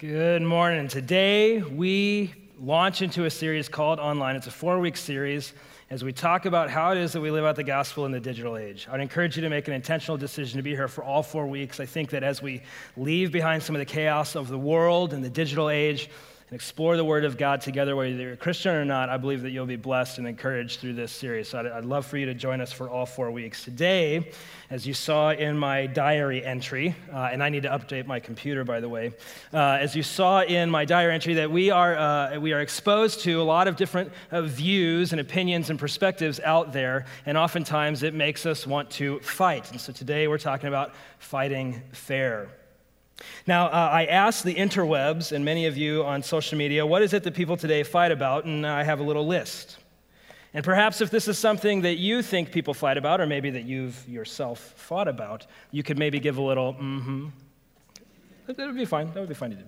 Good 0.00 0.40
morning. 0.40 0.88
Today 0.88 1.60
we 1.60 2.32
launch 2.58 3.02
into 3.02 3.26
a 3.26 3.30
series 3.30 3.68
called 3.68 4.00
Online. 4.00 4.34
It's 4.34 4.46
a 4.46 4.50
four 4.50 4.78
week 4.80 4.96
series 4.96 5.52
as 5.90 6.02
we 6.02 6.10
talk 6.10 6.46
about 6.46 6.70
how 6.70 6.92
it 6.92 6.96
is 6.96 7.12
that 7.12 7.20
we 7.20 7.30
live 7.30 7.44
out 7.44 7.54
the 7.54 7.64
gospel 7.64 8.06
in 8.06 8.12
the 8.12 8.18
digital 8.18 8.56
age. 8.56 8.88
I'd 8.90 9.02
encourage 9.02 9.36
you 9.36 9.42
to 9.42 9.50
make 9.50 9.68
an 9.68 9.74
intentional 9.74 10.16
decision 10.16 10.56
to 10.56 10.62
be 10.62 10.70
here 10.70 10.88
for 10.88 11.04
all 11.04 11.22
four 11.22 11.46
weeks. 11.46 11.80
I 11.80 11.84
think 11.84 12.08
that 12.12 12.22
as 12.22 12.40
we 12.40 12.62
leave 12.96 13.30
behind 13.30 13.62
some 13.62 13.76
of 13.76 13.78
the 13.78 13.84
chaos 13.84 14.36
of 14.36 14.48
the 14.48 14.56
world 14.56 15.12
and 15.12 15.22
the 15.22 15.28
digital 15.28 15.68
age, 15.68 16.08
and 16.50 16.56
explore 16.56 16.96
the 16.96 17.04
Word 17.04 17.24
of 17.24 17.38
God 17.38 17.60
together, 17.60 17.94
whether 17.94 18.10
you're 18.10 18.32
a 18.32 18.36
Christian 18.36 18.74
or 18.74 18.84
not, 18.84 19.08
I 19.08 19.16
believe 19.18 19.42
that 19.42 19.50
you'll 19.50 19.66
be 19.66 19.76
blessed 19.76 20.18
and 20.18 20.26
encouraged 20.26 20.80
through 20.80 20.94
this 20.94 21.12
series. 21.12 21.48
So 21.48 21.60
I'd, 21.60 21.66
I'd, 21.66 21.84
love 21.84 22.06
for 22.06 22.18
you 22.18 22.26
to 22.26 22.34
join 22.34 22.60
us 22.60 22.72
for 22.72 22.90
all 22.90 23.06
four 23.06 23.30
weeks. 23.30 23.62
Today, 23.62 24.32
as 24.68 24.84
you 24.84 24.92
saw 24.92 25.30
in 25.30 25.56
my 25.56 25.86
diary 25.86 26.44
entry, 26.44 26.96
uh, 27.12 27.28
and 27.30 27.40
I 27.40 27.50
need 27.50 27.62
to 27.62 27.68
update 27.68 28.06
my 28.06 28.18
computer, 28.18 28.64
by 28.64 28.80
the 28.80 28.88
way, 28.88 29.12
uh, 29.54 29.78
as 29.80 29.94
you 29.94 30.02
saw 30.02 30.42
in 30.42 30.68
my 30.70 30.84
diary 30.84 31.14
entry, 31.14 31.34
that 31.34 31.52
we 31.52 31.70
are, 31.70 31.96
uh, 31.96 32.40
we 32.40 32.52
are 32.52 32.60
exposed 32.60 33.20
to 33.20 33.40
a 33.40 33.44
lot 33.44 33.68
of 33.68 33.76
different 33.76 34.10
uh, 34.32 34.42
views 34.42 35.12
and 35.12 35.20
opinions 35.20 35.70
and 35.70 35.78
perspectives 35.78 36.40
out 36.40 36.72
there, 36.72 37.04
and 37.26 37.38
oftentimes 37.38 38.02
it 38.02 38.12
makes 38.12 38.44
us 38.44 38.66
want 38.66 38.90
to 38.90 39.20
fight. 39.20 39.70
And 39.70 39.80
so 39.80 39.92
today 39.92 40.26
we're 40.26 40.38
talking 40.38 40.66
about 40.66 40.94
fighting 41.18 41.80
fair. 41.92 42.48
Now, 43.46 43.66
uh, 43.66 43.90
I 43.92 44.06
asked 44.06 44.44
the 44.44 44.54
interwebs 44.54 45.32
and 45.32 45.44
many 45.44 45.66
of 45.66 45.76
you 45.76 46.04
on 46.04 46.22
social 46.22 46.56
media, 46.56 46.86
what 46.86 47.02
is 47.02 47.12
it 47.12 47.22
that 47.24 47.34
people 47.34 47.56
today 47.56 47.82
fight 47.82 48.12
about? 48.12 48.44
And 48.44 48.66
I 48.66 48.82
have 48.82 49.00
a 49.00 49.02
little 49.02 49.26
list. 49.26 49.78
And 50.52 50.64
perhaps 50.64 51.00
if 51.00 51.10
this 51.10 51.28
is 51.28 51.38
something 51.38 51.82
that 51.82 51.96
you 51.96 52.22
think 52.22 52.50
people 52.50 52.74
fight 52.74 52.96
about, 52.96 53.20
or 53.20 53.26
maybe 53.26 53.50
that 53.50 53.64
you've 53.64 54.08
yourself 54.08 54.58
fought 54.76 55.06
about, 55.06 55.46
you 55.70 55.82
could 55.82 55.98
maybe 55.98 56.18
give 56.18 56.38
a 56.38 56.42
little 56.42 56.74
mm 56.74 57.02
hmm. 57.02 57.28
That 58.46 58.66
would 58.66 58.76
be 58.76 58.84
fine. 58.84 59.06
That 59.12 59.20
would 59.20 59.28
be 59.28 59.34
fine 59.34 59.50
to 59.50 59.56
do. 59.56 59.64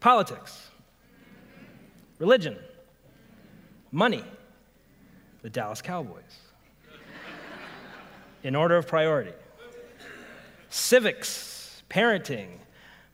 Politics, 0.00 0.68
religion, 2.18 2.58
money, 3.92 4.24
the 5.42 5.50
Dallas 5.50 5.80
Cowboys. 5.80 6.22
In 8.42 8.56
order 8.56 8.76
of 8.76 8.86
priority, 8.86 9.32
civics, 10.68 11.53
parenting, 11.88 12.48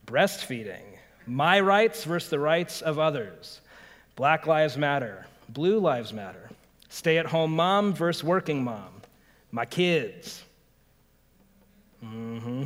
breastfeeding, 0.07 0.83
my 1.27 1.61
rights 1.61 2.05
versus 2.05 2.31
the 2.31 2.39
rights 2.39 2.83
of 2.83 2.99
others, 2.99 3.61
Black 4.17 4.47
Lives 4.47 4.77
Matter, 4.77 5.27
Blue 5.49 5.79
Lives 5.79 6.13
Matter, 6.13 6.51
stay 6.89 7.19
at 7.19 7.27
home 7.27 7.55
mom 7.55 7.95
versus 7.95 8.25
working 8.25 8.63
mom, 8.63 9.03
my 9.53 9.65
kids, 9.65 10.43
mm-hmm. 12.05 12.65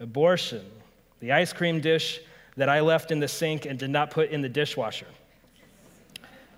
abortion, 0.00 0.64
the 1.20 1.32
ice 1.32 1.52
cream 1.52 1.80
dish 1.80 2.20
that 2.56 2.68
I 2.68 2.80
left 2.80 3.10
in 3.10 3.20
the 3.20 3.28
sink 3.28 3.66
and 3.66 3.78
did 3.78 3.90
not 3.90 4.10
put 4.10 4.30
in 4.30 4.42
the 4.42 4.48
dishwasher, 4.48 5.06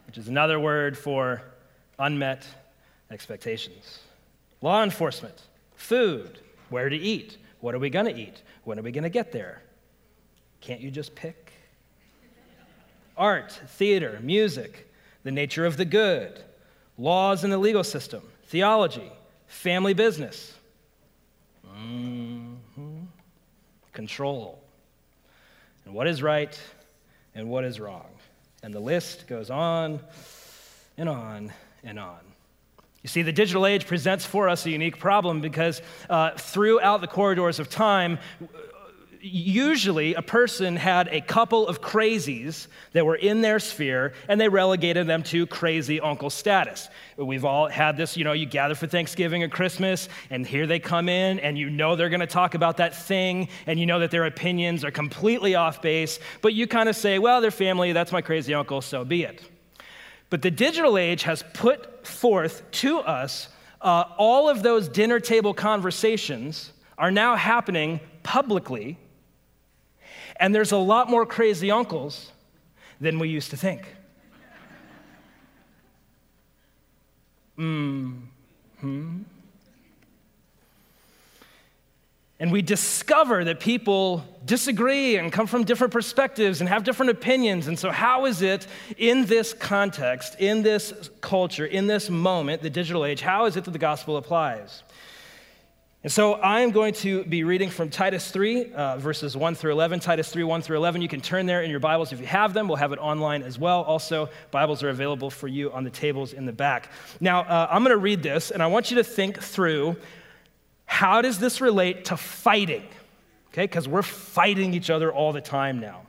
which 0.06 0.16
is 0.18 0.28
another 0.28 0.58
word 0.58 0.96
for 0.96 1.42
unmet 1.98 2.46
expectations, 3.10 4.00
law 4.62 4.82
enforcement, 4.82 5.42
food, 5.74 6.38
where 6.70 6.88
to 6.88 6.96
eat, 6.96 7.36
what 7.61 7.75
are 7.75 7.78
we 7.78 7.91
going 7.91 8.06
to 8.06 8.16
eat? 8.16 8.42
When 8.64 8.78
are 8.78 8.83
we 8.83 8.92
going 8.92 9.05
to 9.05 9.11
get 9.11 9.33
there? 9.33 9.62
Can't 10.61 10.80
you 10.80 10.91
just 10.91 11.14
pick? 11.14 11.53
Art, 13.16 13.53
theater, 13.69 14.19
music, 14.22 14.91
the 15.25 15.30
nature 15.30 15.66
of 15.66 15.77
the 15.77 15.84
good, 15.84 16.42
laws 16.97 17.44
in 17.44 17.50
the 17.50 17.58
legal 17.58 17.84
system, 17.84 18.22
theology, 18.47 19.12
family 19.47 19.92
business, 19.92 20.55
mm-hmm. 21.66 23.03
control, 23.92 24.62
and 25.84 25.94
what 25.94 26.06
is 26.06 26.22
right 26.22 26.58
and 27.34 27.50
what 27.50 27.64
is 27.64 27.78
wrong. 27.78 28.08
And 28.62 28.72
the 28.75 28.81
list 28.81 29.27
goes 29.27 29.50
on 29.50 30.00
and 30.97 31.08
on 31.08 31.53
and 31.83 31.98
on. 31.98 32.20
You 33.03 33.09
see, 33.09 33.22
the 33.22 33.33
digital 33.33 33.65
age 33.65 33.87
presents 33.87 34.27
for 34.27 34.49
us 34.49 34.66
a 34.66 34.71
unique 34.71 34.99
problem 34.99 35.41
because 35.41 35.81
uh, 36.11 36.33
throughout 36.33 37.00
the 37.00 37.06
corridors 37.06 37.59
of 37.59 37.71
time, 37.71 38.19
usually 39.22 40.15
a 40.15 40.22
person 40.22 40.77
had 40.77 41.09
a 41.09 41.21
couple 41.21 41.66
of 41.66 41.81
crazies 41.81 42.66
that 42.93 43.05
were 43.05 43.16
in 43.16 43.41
their 43.41 43.59
sphere 43.59 44.15
and 44.28 44.41
they 44.41 44.49
relegated 44.49 45.06
them 45.06 45.22
to 45.22 45.47
crazy 45.47 46.00
uncle 46.00 46.31
status. 46.31 46.88
We've 47.16 47.44
all 47.44 47.69
had 47.69 47.97
this, 47.97 48.16
you 48.16 48.25
know, 48.25 48.33
you 48.33 48.47
gather 48.47 48.75
for 48.75 48.87
Thanksgiving 48.87 49.43
or 49.43 49.49
Christmas 49.49 50.09
and 50.31 50.47
here 50.47 50.67
they 50.67 50.78
come 50.78 51.09
in 51.09 51.38
and 51.41 51.59
you 51.59 51.71
know 51.71 51.97
they're 51.97 52.09
going 52.09 52.21
to 52.21 52.27
talk 52.27 52.55
about 52.55 52.78
that 52.78 52.94
thing 52.94 53.49
and 53.67 53.78
you 53.78 53.87
know 53.87 54.00
that 54.00 54.11
their 54.11 54.25
opinions 54.25 54.84
are 54.84 54.91
completely 54.91 55.55
off 55.55 55.82
base, 55.82 56.19
but 56.41 56.55
you 56.55 56.67
kind 56.67 56.88
of 56.88 56.97
say, 56.97 57.19
well, 57.19 57.41
they're 57.41 57.50
family, 57.50 57.93
that's 57.93 58.12
my 58.12 58.22
crazy 58.22 58.55
uncle, 58.55 58.81
so 58.81 59.05
be 59.05 59.25
it. 59.25 59.50
But 60.30 60.42
the 60.42 60.50
digital 60.50 60.96
age 60.96 61.24
has 61.24 61.44
put 61.52 62.06
forth 62.06 62.70
to 62.70 63.00
us 63.00 63.48
uh, 63.80 64.04
all 64.18 64.48
of 64.48 64.62
those 64.62 64.88
dinner 64.88 65.20
table 65.20 65.54
conversations 65.54 66.72
are 66.98 67.10
now 67.10 67.34
happening 67.34 67.98
publicly, 68.22 68.98
and 70.36 70.54
there's 70.54 70.72
a 70.72 70.76
lot 70.76 71.08
more 71.08 71.24
crazy 71.24 71.70
uncles 71.70 72.30
than 73.00 73.19
we 73.19 73.28
used 73.28 73.50
to 73.50 73.56
think. 73.56 73.86
Hmm. 77.56 78.20
And 82.40 82.50
we 82.50 82.62
discover 82.62 83.44
that 83.44 83.60
people 83.60 84.24
disagree 84.46 85.16
and 85.16 85.30
come 85.30 85.46
from 85.46 85.64
different 85.64 85.92
perspectives 85.92 86.60
and 86.60 86.68
have 86.70 86.84
different 86.84 87.10
opinions. 87.10 87.68
And 87.68 87.78
so, 87.78 87.90
how 87.90 88.24
is 88.24 88.40
it 88.40 88.66
in 88.96 89.26
this 89.26 89.52
context, 89.52 90.36
in 90.40 90.62
this 90.62 91.10
culture, 91.20 91.66
in 91.66 91.86
this 91.86 92.08
moment, 92.08 92.62
the 92.62 92.70
digital 92.70 93.04
age, 93.04 93.20
how 93.20 93.44
is 93.44 93.56
it 93.56 93.64
that 93.64 93.72
the 93.72 93.78
gospel 93.78 94.16
applies? 94.16 94.82
And 96.02 96.10
so 96.10 96.32
I 96.32 96.62
am 96.62 96.70
going 96.70 96.94
to 96.94 97.24
be 97.24 97.44
reading 97.44 97.68
from 97.68 97.90
Titus 97.90 98.30
3, 98.30 98.72
uh, 98.72 98.96
verses 98.96 99.36
1 99.36 99.54
through 99.54 99.72
11. 99.72 100.00
Titus 100.00 100.30
3, 100.30 100.44
1 100.44 100.62
through 100.62 100.78
11. 100.78 101.02
You 101.02 101.08
can 101.08 101.20
turn 101.20 101.44
there 101.44 101.60
in 101.60 101.70
your 101.70 101.78
Bibles 101.78 102.10
if 102.10 102.20
you 102.20 102.26
have 102.26 102.54
them. 102.54 102.68
We'll 102.68 102.78
have 102.78 102.92
it 102.92 102.98
online 102.98 103.42
as 103.42 103.58
well. 103.58 103.82
Also, 103.82 104.30
Bibles 104.50 104.82
are 104.82 104.88
available 104.88 105.28
for 105.28 105.46
you 105.46 105.70
on 105.72 105.84
the 105.84 105.90
tables 105.90 106.32
in 106.32 106.46
the 106.46 106.54
back. 106.54 106.90
Now, 107.20 107.42
uh, 107.42 107.68
I'm 107.70 107.82
going 107.84 107.94
to 107.94 107.98
read 107.98 108.22
this, 108.22 108.50
and 108.50 108.62
I 108.62 108.66
want 108.68 108.90
you 108.90 108.96
to 108.96 109.04
think 109.04 109.42
through 109.42 109.94
how 110.90 111.22
does 111.22 111.38
this 111.38 111.60
relate 111.60 112.06
to 112.06 112.16
fighting? 112.16 112.82
Okay, 113.52 113.62
because 113.62 113.86
we're 113.86 114.02
fighting 114.02 114.74
each 114.74 114.90
other 114.90 115.12
all 115.12 115.32
the 115.32 115.40
time 115.40 115.78
now. 115.78 116.02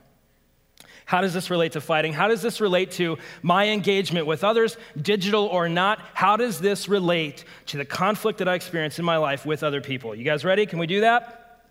How 1.04 1.20
does 1.20 1.32
this 1.32 1.50
relate 1.50 1.72
to 1.72 1.80
fighting? 1.80 2.12
How 2.12 2.26
does 2.26 2.42
this 2.42 2.60
relate 2.60 2.90
to 2.92 3.16
my 3.42 3.68
engagement 3.68 4.26
with 4.26 4.42
others, 4.42 4.76
digital 5.00 5.44
or 5.46 5.68
not? 5.68 6.00
How 6.14 6.36
does 6.36 6.58
this 6.58 6.88
relate 6.88 7.44
to 7.66 7.76
the 7.76 7.84
conflict 7.84 8.40
that 8.40 8.48
I 8.48 8.54
experience 8.54 8.98
in 8.98 9.04
my 9.04 9.18
life 9.18 9.46
with 9.46 9.62
other 9.62 9.80
people? 9.80 10.16
You 10.16 10.24
guys 10.24 10.44
ready? 10.44 10.66
Can 10.66 10.80
we 10.80 10.88
do 10.88 11.02
that? 11.02 11.62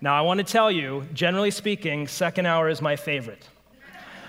Now, 0.00 0.14
I 0.14 0.20
want 0.20 0.38
to 0.38 0.44
tell 0.44 0.70
you, 0.70 1.08
generally 1.12 1.50
speaking, 1.50 2.06
second 2.06 2.46
hour 2.46 2.68
is 2.68 2.80
my 2.80 2.94
favorite. 2.94 3.48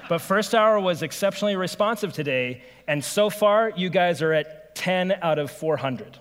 But 0.09 0.17
first 0.17 0.55
hour 0.55 0.79
was 0.79 1.03
exceptionally 1.03 1.55
responsive 1.55 2.11
today, 2.11 2.63
and 2.87 3.05
so 3.05 3.29
far, 3.29 3.69
you 3.69 3.91
guys 3.91 4.23
are 4.23 4.33
at 4.33 4.62
10 4.75 5.19
out 5.21 5.39
of 5.39 5.51
400. 5.51 6.19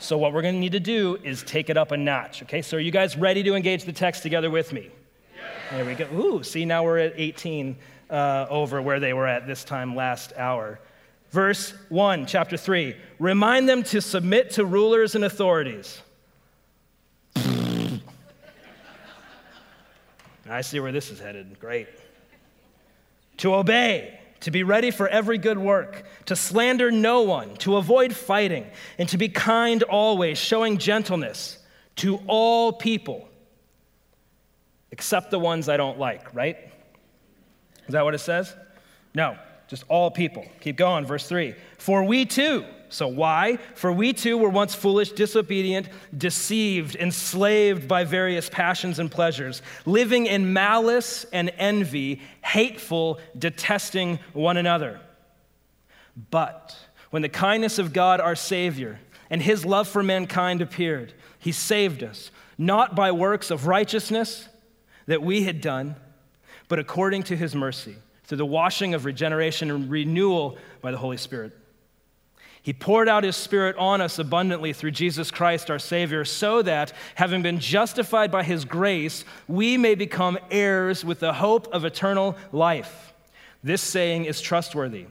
So, 0.00 0.16
what 0.16 0.32
we're 0.32 0.42
going 0.42 0.54
to 0.54 0.60
need 0.60 0.72
to 0.72 0.80
do 0.80 1.18
is 1.24 1.42
take 1.42 1.70
it 1.70 1.76
up 1.76 1.90
a 1.90 1.96
notch. 1.96 2.42
Okay, 2.44 2.62
so 2.62 2.76
are 2.76 2.80
you 2.80 2.92
guys 2.92 3.16
ready 3.16 3.42
to 3.42 3.54
engage 3.54 3.84
the 3.84 3.92
text 3.92 4.22
together 4.22 4.48
with 4.48 4.72
me? 4.72 4.90
There 5.70 5.84
we 5.84 5.94
go. 5.94 6.06
Ooh, 6.14 6.42
see, 6.44 6.64
now 6.64 6.84
we're 6.84 6.98
at 6.98 7.14
18 7.16 7.76
uh, 8.08 8.46
over 8.48 8.80
where 8.80 9.00
they 9.00 9.12
were 9.12 9.26
at 9.26 9.46
this 9.46 9.64
time 9.64 9.96
last 9.96 10.32
hour. 10.36 10.78
Verse 11.30 11.74
1, 11.88 12.26
chapter 12.26 12.56
3 12.56 12.94
Remind 13.18 13.68
them 13.68 13.82
to 13.84 14.00
submit 14.00 14.52
to 14.52 14.64
rulers 14.64 15.14
and 15.14 15.24
authorities. 15.24 16.00
I 20.48 20.62
see 20.62 20.80
where 20.80 20.92
this 20.92 21.10
is 21.10 21.18
headed. 21.18 21.58
Great. 21.60 21.88
To 23.38 23.54
obey 23.54 24.18
to 24.40 24.50
be 24.50 24.62
ready 24.62 24.90
for 24.90 25.08
every 25.08 25.38
good 25.38 25.58
work, 25.58 26.04
to 26.26 26.36
slander 26.36 26.90
no 26.90 27.22
one, 27.22 27.54
to 27.56 27.76
avoid 27.76 28.14
fighting, 28.14 28.66
and 28.98 29.08
to 29.08 29.18
be 29.18 29.28
kind 29.28 29.82
always, 29.84 30.38
showing 30.38 30.78
gentleness 30.78 31.58
to 31.96 32.20
all 32.26 32.72
people, 32.72 33.28
except 34.90 35.30
the 35.30 35.38
ones 35.38 35.68
I 35.68 35.76
don't 35.76 35.98
like, 35.98 36.34
right? 36.34 36.56
Is 37.86 37.92
that 37.92 38.04
what 38.04 38.14
it 38.14 38.18
says? 38.18 38.54
No, 39.14 39.36
just 39.68 39.84
all 39.88 40.10
people. 40.10 40.44
Keep 40.60 40.76
going, 40.76 41.04
verse 41.04 41.28
3. 41.28 41.54
For 41.76 42.02
we 42.02 42.24
too, 42.24 42.64
so, 42.90 43.06
why? 43.06 43.58
For 43.74 43.92
we 43.92 44.14
too 44.14 44.38
were 44.38 44.48
once 44.48 44.74
foolish, 44.74 45.12
disobedient, 45.12 45.88
deceived, 46.16 46.96
enslaved 46.96 47.86
by 47.86 48.04
various 48.04 48.48
passions 48.48 48.98
and 48.98 49.10
pleasures, 49.10 49.60
living 49.84 50.26
in 50.26 50.54
malice 50.54 51.26
and 51.32 51.52
envy, 51.58 52.22
hateful, 52.42 53.20
detesting 53.38 54.18
one 54.32 54.56
another. 54.56 55.00
But 56.30 56.76
when 57.10 57.20
the 57.22 57.28
kindness 57.28 57.78
of 57.78 57.92
God 57.92 58.20
our 58.20 58.34
Savior 58.34 58.98
and 59.28 59.42
his 59.42 59.66
love 59.66 59.86
for 59.86 60.02
mankind 60.02 60.62
appeared, 60.62 61.12
He 61.38 61.52
saved 61.52 62.02
us, 62.02 62.30
not 62.56 62.96
by 62.96 63.12
works 63.12 63.50
of 63.50 63.66
righteousness 63.66 64.48
that 65.06 65.22
we 65.22 65.42
had 65.42 65.60
done, 65.60 65.96
but 66.68 66.78
according 66.78 67.22
to 67.24 67.36
his 67.36 67.54
mercy, 67.54 67.96
through 68.28 68.38
the 68.38 68.46
washing 68.46 68.92
of 68.92 69.06
regeneration 69.06 69.70
and 69.70 69.90
renewal 69.90 70.58
by 70.82 70.90
the 70.90 70.98
Holy 70.98 71.16
Spirit. 71.16 71.56
He 72.60 72.74
poured 72.74 73.08
out 73.08 73.24
his 73.24 73.36
Spirit 73.36 73.74
on 73.76 74.02
us 74.02 74.18
abundantly 74.18 74.74
through 74.74 74.90
Jesus 74.90 75.30
Christ, 75.30 75.70
our 75.70 75.78
Savior, 75.78 76.26
so 76.26 76.60
that, 76.60 76.92
having 77.14 77.40
been 77.40 77.58
justified 77.58 78.30
by 78.30 78.42
his 78.42 78.66
grace, 78.66 79.24
we 79.46 79.78
may 79.78 79.94
become 79.94 80.38
heirs 80.50 81.06
with 81.06 81.20
the 81.20 81.32
hope 81.32 81.68
of 81.72 81.86
eternal 81.86 82.36
life. 82.52 83.14
This 83.64 83.80
saying 83.80 84.26
is 84.26 84.42
trustworthy. 84.42 85.06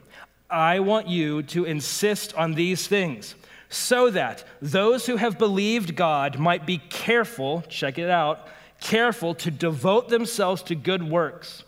I 0.48 0.80
want 0.82 1.08
you 1.08 1.42
to 1.44 1.66
insist 1.66 2.36
on 2.36 2.54
these 2.54 2.86
things 2.86 3.34
so 3.70 4.12
that 4.12 4.44
those 4.62 5.08
who 5.08 5.16
have 5.16 5.40
believed 5.40 5.96
God 5.96 6.38
might 6.38 6.68
be 6.68 6.78
careful, 6.78 7.64
check 7.68 7.98
it 7.98 8.12
out, 8.12 8.48
careful 8.80 9.34
to 9.36 9.50
devote 9.50 10.10
themselves 10.10 10.62
to 10.64 10.76
good 10.76 11.02
works. 11.02 11.64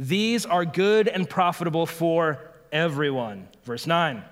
These 0.00 0.46
are 0.46 0.64
good 0.64 1.08
and 1.08 1.28
profitable 1.28 1.84
for 1.84 2.38
everyone. 2.72 3.48
Verse 3.64 3.86
9. 3.86 4.24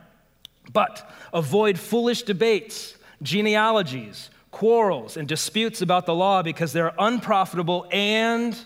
But 0.72 1.12
avoid 1.30 1.78
foolish 1.78 2.22
debates, 2.22 2.96
genealogies, 3.20 4.30
quarrels, 4.50 5.18
and 5.18 5.28
disputes 5.28 5.82
about 5.82 6.06
the 6.06 6.14
law 6.14 6.42
because 6.42 6.72
they're 6.72 6.94
unprofitable 6.98 7.86
and 7.92 8.58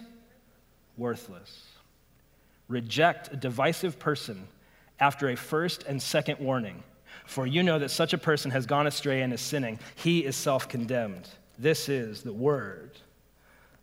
worthless. 0.97 1.67
Reject 2.69 3.33
a 3.33 3.37
divisive 3.37 3.99
person 3.99 4.47
after 5.01 5.29
a 5.29 5.37
first 5.37 5.83
and 5.83 6.01
second 6.01 6.39
warning 6.39 6.85
for 7.25 7.49
you 7.49 7.65
know 7.65 7.81
that 7.81 7.91
such 7.91 8.13
a 8.13 8.19
person 8.19 8.53
has 8.53 8.65
gone 8.65 8.87
astray 8.87 9.23
and 9.23 9.33
is 9.33 9.41
sinning. 9.41 9.81
He 9.97 10.21
is 10.21 10.37
self 10.37 10.69
condemned. 10.69 11.29
This 11.59 11.89
is 11.89 12.23
the 12.23 12.33
word 12.33 12.93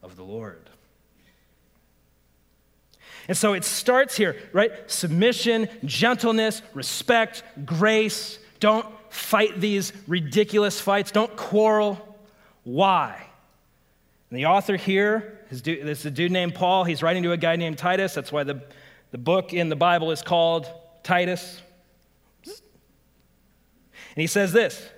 of 0.01 0.15
the 0.15 0.23
Lord. 0.23 0.69
And 3.29 3.37
so 3.37 3.53
it 3.53 3.63
starts 3.63 4.17
here, 4.17 4.35
right? 4.53 4.71
Submission, 4.87 5.69
gentleness, 5.85 6.63
respect, 6.73 7.43
grace. 7.63 8.39
Don't 8.59 8.87
fight 9.09 9.61
these 9.61 9.93
ridiculous 10.07 10.81
fights. 10.81 11.11
Don't 11.11 11.35
quarrel. 11.37 12.19
Why? 12.63 13.23
And 14.31 14.39
the 14.39 14.47
author 14.47 14.75
here, 14.75 15.39
this 15.51 15.61
is 15.99 16.05
a 16.07 16.11
dude 16.11 16.31
named 16.31 16.55
Paul. 16.55 16.85
He's 16.85 17.03
writing 17.03 17.21
to 17.21 17.31
a 17.31 17.37
guy 17.37 17.55
named 17.55 17.77
Titus. 17.77 18.15
That's 18.15 18.31
why 18.31 18.43
the, 18.43 18.63
the 19.11 19.19
book 19.19 19.53
in 19.53 19.69
the 19.69 19.75
Bible 19.75 20.09
is 20.09 20.23
called 20.23 20.67
Titus. 21.03 21.61
And 22.45 22.55
he 24.15 24.27
says 24.27 24.51
this, 24.51 24.89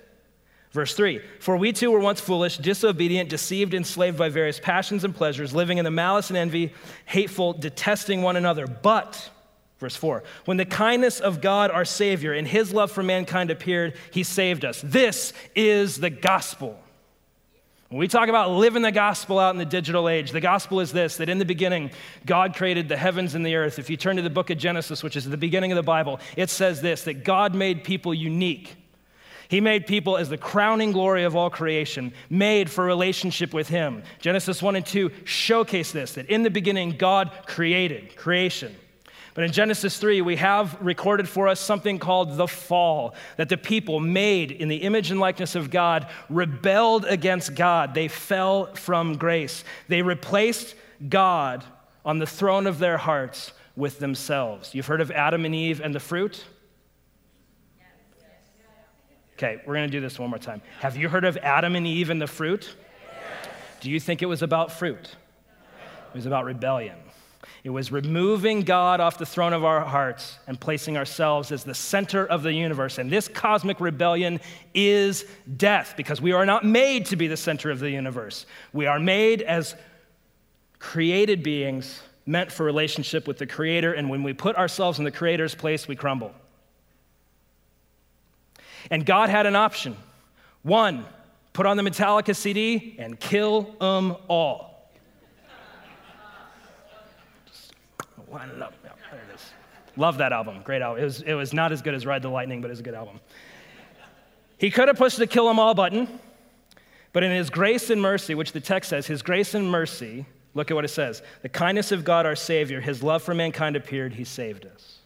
verse 0.72 0.94
3 0.94 1.20
For 1.38 1.56
we 1.56 1.72
too 1.72 1.90
were 1.90 2.00
once 2.00 2.20
foolish, 2.20 2.58
disobedient, 2.58 3.28
deceived, 3.28 3.74
enslaved 3.74 4.18
by 4.18 4.28
various 4.28 4.58
passions 4.58 5.04
and 5.04 5.14
pleasures, 5.14 5.54
living 5.54 5.78
in 5.78 5.84
the 5.84 5.90
malice 5.90 6.30
and 6.30 6.36
envy, 6.36 6.72
hateful, 7.06 7.52
detesting 7.52 8.22
one 8.22 8.36
another. 8.36 8.66
But, 8.66 9.30
verse 9.78 9.96
4, 9.96 10.22
when 10.44 10.56
the 10.56 10.64
kindness 10.64 11.20
of 11.20 11.40
God 11.40 11.70
our 11.70 11.84
Savior 11.84 12.32
and 12.32 12.46
his 12.46 12.72
love 12.72 12.90
for 12.90 13.02
mankind 13.02 13.50
appeared, 13.50 13.94
he 14.10 14.22
saved 14.22 14.64
us. 14.64 14.80
This 14.82 15.32
is 15.54 15.98
the 15.98 16.10
gospel. 16.10 16.78
When 17.92 17.98
we 17.98 18.08
talk 18.08 18.30
about 18.30 18.52
living 18.52 18.80
the 18.80 18.90
gospel 18.90 19.38
out 19.38 19.50
in 19.50 19.58
the 19.58 19.66
digital 19.66 20.08
age, 20.08 20.30
the 20.30 20.40
gospel 20.40 20.80
is 20.80 20.92
this 20.92 21.18
that 21.18 21.28
in 21.28 21.36
the 21.36 21.44
beginning, 21.44 21.90
God 22.24 22.56
created 22.56 22.88
the 22.88 22.96
heavens 22.96 23.34
and 23.34 23.44
the 23.44 23.54
earth. 23.54 23.78
If 23.78 23.90
you 23.90 23.98
turn 23.98 24.16
to 24.16 24.22
the 24.22 24.30
book 24.30 24.48
of 24.48 24.56
Genesis, 24.56 25.02
which 25.02 25.14
is 25.14 25.28
the 25.28 25.36
beginning 25.36 25.72
of 25.72 25.76
the 25.76 25.82
Bible, 25.82 26.18
it 26.34 26.48
says 26.48 26.80
this 26.80 27.04
that 27.04 27.22
God 27.22 27.54
made 27.54 27.84
people 27.84 28.14
unique. 28.14 28.76
He 29.52 29.60
made 29.60 29.86
people 29.86 30.16
as 30.16 30.30
the 30.30 30.38
crowning 30.38 30.92
glory 30.92 31.24
of 31.24 31.36
all 31.36 31.50
creation, 31.50 32.14
made 32.30 32.70
for 32.70 32.86
relationship 32.86 33.52
with 33.52 33.68
Him. 33.68 34.02
Genesis 34.18 34.62
1 34.62 34.76
and 34.76 34.86
2 34.86 35.10
showcase 35.26 35.92
this 35.92 36.14
that 36.14 36.30
in 36.30 36.42
the 36.42 36.48
beginning, 36.48 36.92
God 36.92 37.30
created 37.44 38.16
creation. 38.16 38.74
But 39.34 39.44
in 39.44 39.52
Genesis 39.52 39.98
3, 39.98 40.22
we 40.22 40.36
have 40.36 40.80
recorded 40.80 41.28
for 41.28 41.48
us 41.48 41.60
something 41.60 41.98
called 41.98 42.38
the 42.38 42.48
fall, 42.48 43.14
that 43.36 43.50
the 43.50 43.58
people 43.58 44.00
made 44.00 44.52
in 44.52 44.68
the 44.68 44.76
image 44.76 45.10
and 45.10 45.20
likeness 45.20 45.54
of 45.54 45.70
God 45.70 46.06
rebelled 46.30 47.04
against 47.04 47.54
God. 47.54 47.92
They 47.92 48.08
fell 48.08 48.74
from 48.74 49.18
grace. 49.18 49.64
They 49.86 50.00
replaced 50.00 50.74
God 51.10 51.62
on 52.06 52.20
the 52.20 52.26
throne 52.26 52.66
of 52.66 52.78
their 52.78 52.96
hearts 52.96 53.52
with 53.76 53.98
themselves. 53.98 54.74
You've 54.74 54.86
heard 54.86 55.02
of 55.02 55.10
Adam 55.10 55.44
and 55.44 55.54
Eve 55.54 55.82
and 55.82 55.94
the 55.94 56.00
fruit? 56.00 56.42
Okay, 59.42 59.60
we're 59.66 59.74
going 59.74 59.88
to 59.88 59.90
do 59.90 60.00
this 60.00 60.20
one 60.20 60.30
more 60.30 60.38
time. 60.38 60.62
Have 60.78 60.96
you 60.96 61.08
heard 61.08 61.24
of 61.24 61.36
Adam 61.38 61.74
and 61.74 61.84
Eve 61.84 62.10
and 62.10 62.22
the 62.22 62.28
fruit? 62.28 62.76
Yes. 63.02 63.50
Do 63.80 63.90
you 63.90 63.98
think 63.98 64.22
it 64.22 64.26
was 64.26 64.40
about 64.40 64.70
fruit? 64.70 65.16
It 65.80 66.14
was 66.14 66.26
about 66.26 66.44
rebellion. 66.44 66.96
It 67.64 67.70
was 67.70 67.90
removing 67.90 68.60
God 68.60 69.00
off 69.00 69.18
the 69.18 69.26
throne 69.26 69.52
of 69.52 69.64
our 69.64 69.80
hearts 69.80 70.38
and 70.46 70.60
placing 70.60 70.96
ourselves 70.96 71.50
as 71.50 71.64
the 71.64 71.74
center 71.74 72.24
of 72.24 72.44
the 72.44 72.52
universe. 72.52 72.98
And 72.98 73.10
this 73.10 73.26
cosmic 73.26 73.80
rebellion 73.80 74.38
is 74.74 75.24
death 75.56 75.94
because 75.96 76.20
we 76.20 76.30
are 76.30 76.46
not 76.46 76.64
made 76.64 77.06
to 77.06 77.16
be 77.16 77.26
the 77.26 77.36
center 77.36 77.72
of 77.72 77.80
the 77.80 77.90
universe. 77.90 78.46
We 78.72 78.86
are 78.86 79.00
made 79.00 79.42
as 79.42 79.74
created 80.78 81.42
beings 81.42 82.00
meant 82.26 82.52
for 82.52 82.64
relationship 82.64 83.26
with 83.26 83.38
the 83.38 83.48
Creator. 83.48 83.94
And 83.94 84.08
when 84.08 84.22
we 84.22 84.34
put 84.34 84.54
ourselves 84.54 85.00
in 85.00 85.04
the 85.04 85.10
Creator's 85.10 85.56
place, 85.56 85.88
we 85.88 85.96
crumble. 85.96 86.32
And 88.90 89.04
God 89.06 89.30
had 89.30 89.46
an 89.46 89.56
option. 89.56 89.96
One, 90.62 91.04
put 91.52 91.66
on 91.66 91.76
the 91.76 91.82
Metallica 91.82 92.34
CD 92.34 92.96
and 92.98 93.18
kill 93.18 93.74
them 93.80 94.16
all. 94.28 94.90
Just 97.46 97.74
it 98.32 98.62
up. 98.62 98.74
There 98.82 98.92
it 99.20 99.34
is. 99.34 99.52
Love 99.96 100.18
that 100.18 100.32
album. 100.32 100.62
Great 100.62 100.82
album. 100.82 101.02
It 101.02 101.04
was, 101.04 101.22
it 101.22 101.34
was 101.34 101.52
not 101.52 101.72
as 101.72 101.82
good 101.82 101.94
as 101.94 102.06
Ride 102.06 102.22
the 102.22 102.28
Lightning, 102.28 102.62
but 102.62 102.70
it's 102.70 102.80
a 102.80 102.82
good 102.82 102.94
album. 102.94 103.20
He 104.58 104.70
could 104.70 104.88
have 104.88 104.96
pushed 104.96 105.18
the 105.18 105.26
kill 105.26 105.48
them 105.48 105.58
all 105.58 105.74
button, 105.74 106.20
but 107.12 107.24
in 107.24 107.32
his 107.32 107.50
grace 107.50 107.90
and 107.90 108.00
mercy, 108.00 108.34
which 108.34 108.52
the 108.52 108.60
text 108.60 108.90
says, 108.90 109.06
his 109.06 109.20
grace 109.20 109.54
and 109.54 109.68
mercy, 109.68 110.24
look 110.54 110.70
at 110.70 110.74
what 110.74 110.84
it 110.84 110.88
says. 110.88 111.22
The 111.42 111.48
kindness 111.48 111.90
of 111.90 112.04
God 112.04 112.26
our 112.26 112.36
Savior, 112.36 112.80
his 112.80 113.02
love 113.02 113.22
for 113.22 113.34
mankind 113.34 113.74
appeared, 113.74 114.14
he 114.14 114.24
saved 114.24 114.64
us. 114.64 114.98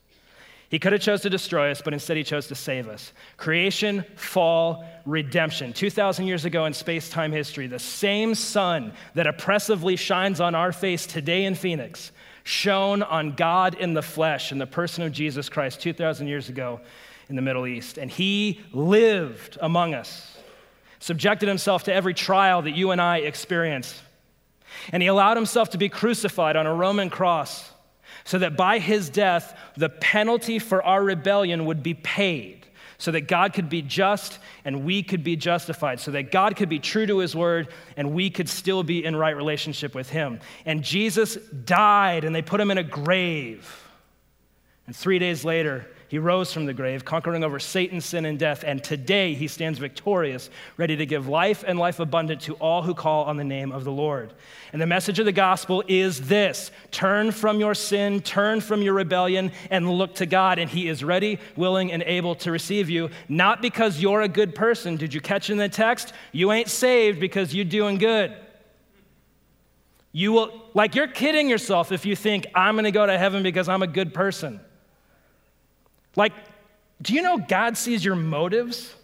He 0.69 0.79
could 0.79 0.93
have 0.93 1.01
chose 1.01 1.23
to 1.23 1.31
destroy 1.31 1.71
us, 1.71 1.81
but 1.81 1.93
instead 1.93 2.17
he 2.17 2.25
chose 2.25 2.49
to 2.49 2.57
save 2.57 2.89
us. 2.89 3.13
Creation, 3.37 4.05
fall, 4.17 4.85
redemption. 5.05 5.73
2,000 5.73 6.27
years 6.27 6.45
ago 6.45 6.65
in 6.65 6.73
space 6.73 7.09
time 7.09 7.31
history, 7.31 7.69
the 7.69 7.79
same 7.79 8.35
sun 8.35 8.93
that 9.15 9.29
oppressively 9.29 9.95
shines 9.95 10.41
on 10.41 10.55
our 10.55 10.73
face 10.73 11.07
today 11.07 11.45
in 11.45 11.55
Phoenix 11.55 12.11
shone 12.47 13.03
on 13.03 13.33
God 13.33 13.75
in 13.75 13.93
the 13.95 14.03
flesh 14.03 14.53
in 14.53 14.59
the 14.59 14.67
person 14.67 15.03
of 15.03 15.11
Jesus 15.11 15.49
Christ 15.49 15.81
2,000 15.81 16.29
years 16.29 16.49
ago 16.49 16.81
in 17.29 17.35
the 17.35 17.43
Middle 17.43 17.67
East. 17.67 17.99
And 17.99 18.09
he 18.09 18.61
lived 18.73 19.59
among 19.61 19.95
us, 19.95 20.39
subjected 21.01 21.49
himself 21.49 21.85
to 21.85 21.93
every 21.93 22.15
trial 22.15 22.63
that 22.63 22.71
you 22.77 22.93
and 22.93 23.01
I 23.01 23.19
experience. 23.19 24.01
And 24.93 25.03
he 25.03 25.09
allowed 25.09 25.37
himself 25.37 25.71
to 25.71 25.79
be 25.79 25.89
crucified 25.89 26.55
on 26.55 26.67
a 26.67 26.75
Roman 26.75 27.11
cross 27.11 27.69
so 28.27 28.39
that 28.41 28.57
by 28.57 28.81
his 28.81 29.09
death, 29.09 29.59
the 29.77 29.89
penalty 29.89 30.59
for 30.59 30.83
our 30.83 31.03
rebellion 31.03 31.65
would 31.65 31.83
be 31.83 31.95
paid, 31.95 32.67
so 32.99 33.13
that 33.13 33.23
God 33.23 33.53
could 33.53 33.69
be 33.69 33.83
just 33.83 34.41
and 34.65 34.85
we 34.85 35.03
could 35.03 35.23
be 35.23 35.37
justified, 35.37 36.01
so 36.01 36.11
that 36.11 36.33
God 36.33 36.57
could 36.57 36.69
be 36.69 36.81
true 36.81 37.07
to 37.07 37.19
his 37.19 37.37
word 37.37 37.69
and 37.97 38.13
we 38.13 38.29
could 38.29 38.49
still 38.49 38.83
be 38.83 39.05
in 39.05 39.15
right 39.15 39.37
relationship 39.37 39.95
with 39.95 40.11
him. 40.11 40.41
And 40.65 40.83
Jesus 40.83 41.37
died, 41.37 42.25
and 42.25 42.35
they 42.35 42.43
put 42.43 42.61
him 42.61 42.71
in 42.71 42.79
a 42.79 42.83
grave. 42.83 43.89
And 44.87 44.95
three 44.95 45.21
days 45.21 45.45
later, 45.45 45.87
he 46.09 46.19
rose 46.19 46.53
from 46.53 46.67
the 46.67 46.73
grave, 46.73 47.05
conquering 47.05 47.43
over 47.43 47.59
Satan, 47.59 48.01
sin, 48.01 48.25
and 48.25 48.39
death. 48.39 48.63
And 48.65 48.83
today 48.83 49.35
he 49.35 49.49
stands 49.49 49.79
victorious, 49.79 50.51
ready 50.77 50.97
to 50.97 51.07
give 51.07 51.29
life 51.29 51.65
and 51.67 51.79
life 51.79 51.99
abundant 51.99 52.43
to 52.43 52.55
all 52.55 52.83
who 52.83 52.95
call 52.95 53.25
on 53.25 53.37
the 53.37 53.45
name 53.45 53.73
of 53.73 53.85
the 53.85 53.91
Lord. 53.91 54.33
And 54.73 54.81
the 54.81 54.87
message 54.87 55.19
of 55.19 55.25
the 55.25 55.33
gospel 55.33 55.83
is 55.89 56.23
this 56.29 56.71
turn 56.93 57.33
from 57.33 57.59
your 57.59 57.75
sin, 57.75 58.21
turn 58.21 58.61
from 58.61 58.83
your 58.83 58.95
rebellion, 58.95 59.51
and 59.71 59.91
look 59.91 60.15
to 60.17 60.27
God. 60.27 60.59
And 60.59 60.71
he 60.71 60.89
is 60.89 61.03
ready, 61.03 61.39
willing, 61.57 61.91
and 61.91 62.03
able 62.05 62.37
to 62.37 62.53
receive 62.53 62.89
you, 62.89 63.11
not 63.29 63.61
because 63.61 64.01
you're 64.01 64.23
a 64.23 64.29
good 64.29 64.55
person. 64.55 64.97
Did 64.97 65.13
you 65.13 65.21
catch 65.21 65.51
in 65.51 65.59
the 65.59 65.69
text? 65.69 66.13
You 66.31 66.53
ain't 66.53 66.69
saved 66.69 67.19
because 67.19 67.53
you're 67.55 67.65
doing 67.65 67.99
good. 67.99 68.37
You 70.13 70.33
will, 70.33 70.63
like, 70.73 70.95
you're 70.95 71.09
kidding 71.09 71.49
yourself 71.49 71.93
if 71.93 72.07
you 72.07 72.17
think, 72.17 72.47
I'm 72.55 72.77
gonna 72.77 72.91
go 72.91 73.05
to 73.05 73.19
heaven 73.19 73.43
because 73.43 73.69
I'm 73.69 73.83
a 73.83 73.87
good 73.87 74.15
person. 74.15 74.61
Like, 76.17 76.33
do 77.01 77.15
you 77.15 77.23
know 77.23 77.39
God 77.39 77.77
sees 77.77 78.05
your 78.05 78.17
motives? 78.17 78.95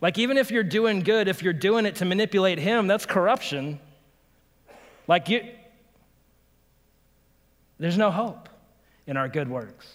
Like, 0.00 0.18
even 0.18 0.36
if 0.36 0.50
you're 0.50 0.64
doing 0.64 1.00
good, 1.00 1.28
if 1.28 1.42
you're 1.42 1.52
doing 1.52 1.86
it 1.86 1.96
to 1.96 2.04
manipulate 2.04 2.58
Him, 2.58 2.86
that's 2.86 3.06
corruption. 3.06 3.78
Like, 5.06 5.28
you, 5.28 5.42
there's 7.78 7.98
no 7.98 8.10
hope 8.10 8.48
in 9.06 9.16
our 9.16 9.28
good 9.28 9.48
works. 9.48 9.86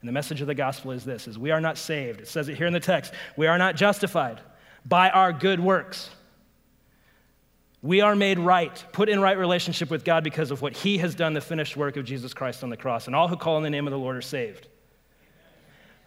And 0.00 0.08
the 0.08 0.12
message 0.12 0.40
of 0.40 0.46
the 0.46 0.54
gospel 0.54 0.90
is 0.90 1.04
this 1.04 1.28
is 1.28 1.38
we 1.38 1.50
are 1.50 1.60
not 1.60 1.78
saved. 1.78 2.20
It 2.20 2.28
says 2.28 2.48
it 2.48 2.56
here 2.56 2.66
in 2.66 2.72
the 2.72 2.80
text. 2.80 3.14
We 3.36 3.46
are 3.46 3.56
not 3.56 3.76
justified 3.76 4.40
by 4.84 5.10
our 5.10 5.32
good 5.32 5.60
works, 5.60 6.10
We 7.82 8.00
are 8.00 8.14
made 8.14 8.38
right, 8.38 8.84
put 8.92 9.08
in 9.08 9.20
right 9.20 9.36
relationship 9.36 9.90
with 9.90 10.04
God 10.04 10.22
because 10.22 10.52
of 10.52 10.62
what 10.62 10.76
He 10.76 10.98
has 10.98 11.14
done, 11.14 11.34
the 11.34 11.40
finished 11.40 11.76
work 11.76 11.96
of 11.96 12.04
Jesus 12.04 12.32
Christ 12.32 12.62
on 12.62 12.70
the 12.70 12.76
cross. 12.76 13.06
And 13.06 13.16
all 13.16 13.28
who 13.28 13.36
call 13.36 13.56
on 13.56 13.62
the 13.62 13.70
name 13.70 13.86
of 13.86 13.90
the 13.90 13.98
Lord 13.98 14.16
are 14.16 14.22
saved. 14.22 14.68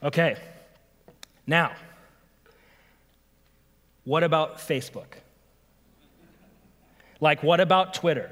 Okay, 0.06 0.38
now, 1.48 1.72
what 4.04 4.24
about 4.24 4.60
Facebook? 4.60 5.08
Like, 7.20 7.42
what 7.42 7.60
about 7.60 7.96
Twitter? 7.96 8.32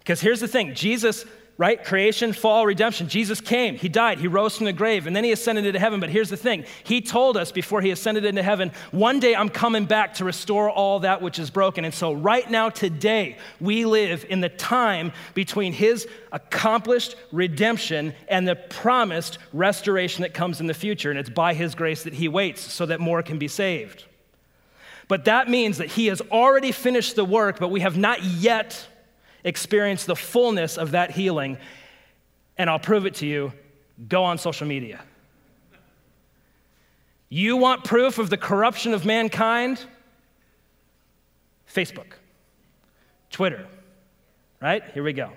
Because 0.00 0.20
here's 0.20 0.40
the 0.40 0.48
thing 0.48 0.74
Jesus 0.74 1.24
right? 1.58 1.84
Creation, 1.84 2.32
fall, 2.32 2.66
redemption. 2.66 3.08
Jesus 3.08 3.40
came, 3.40 3.76
he 3.76 3.88
died, 3.88 4.18
he 4.18 4.26
rose 4.26 4.56
from 4.56 4.66
the 4.66 4.72
grave, 4.72 5.06
and 5.06 5.14
then 5.14 5.22
he 5.22 5.32
ascended 5.32 5.66
into 5.66 5.78
heaven. 5.78 6.00
But 6.00 6.10
here's 6.10 6.30
the 6.30 6.36
thing 6.36 6.64
He 6.84 7.00
told 7.00 7.36
us 7.36 7.52
before 7.52 7.80
he 7.80 7.90
ascended 7.90 8.24
into 8.24 8.42
heaven, 8.42 8.72
one 8.90 9.20
day 9.20 9.34
I'm 9.34 9.48
coming 9.48 9.84
back 9.84 10.14
to 10.14 10.24
restore 10.24 10.70
all 10.70 11.00
that 11.00 11.20
which 11.20 11.38
is 11.38 11.50
broken. 11.50 11.84
And 11.84 11.94
so, 11.94 12.12
right 12.12 12.50
now, 12.50 12.70
today, 12.70 13.36
we 13.60 13.84
live 13.84 14.24
in 14.28 14.40
the 14.40 14.48
time 14.48 15.12
between 15.34 15.72
his 15.72 16.08
accomplished 16.32 17.16
redemption 17.30 18.14
and 18.28 18.48
the 18.48 18.56
promised 18.56 19.38
restoration 19.52 20.22
that 20.22 20.34
comes 20.34 20.60
in 20.60 20.66
the 20.66 20.74
future. 20.74 21.10
And 21.10 21.18
it's 21.18 21.30
by 21.30 21.54
his 21.54 21.74
grace 21.74 22.04
that 22.04 22.14
he 22.14 22.28
waits 22.28 22.60
so 22.60 22.86
that 22.86 23.00
more 23.00 23.22
can 23.22 23.38
be 23.38 23.48
saved. 23.48 24.04
But 25.08 25.26
that 25.26 25.50
means 25.50 25.78
that 25.78 25.88
he 25.88 26.06
has 26.06 26.22
already 26.22 26.72
finished 26.72 27.16
the 27.16 27.24
work, 27.24 27.58
but 27.58 27.68
we 27.68 27.80
have 27.80 27.98
not 27.98 28.22
yet 28.22 28.88
experience 29.44 30.04
the 30.04 30.16
fullness 30.16 30.78
of 30.78 30.92
that 30.92 31.10
healing, 31.10 31.58
and 32.56 32.70
I'll 32.70 32.78
prove 32.78 33.06
it 33.06 33.14
to 33.16 33.26
you. 33.26 33.52
Go 34.08 34.24
on 34.24 34.38
social 34.38 34.66
media. 34.66 35.00
You 37.28 37.56
want 37.56 37.84
proof 37.84 38.18
of 38.18 38.28
the 38.28 38.36
corruption 38.36 38.92
of 38.92 39.06
mankind? 39.06 39.84
Facebook, 41.66 42.12
Twitter, 43.30 43.66
right? 44.60 44.82
Here 44.92 45.02
we 45.02 45.14
go. 45.14 45.32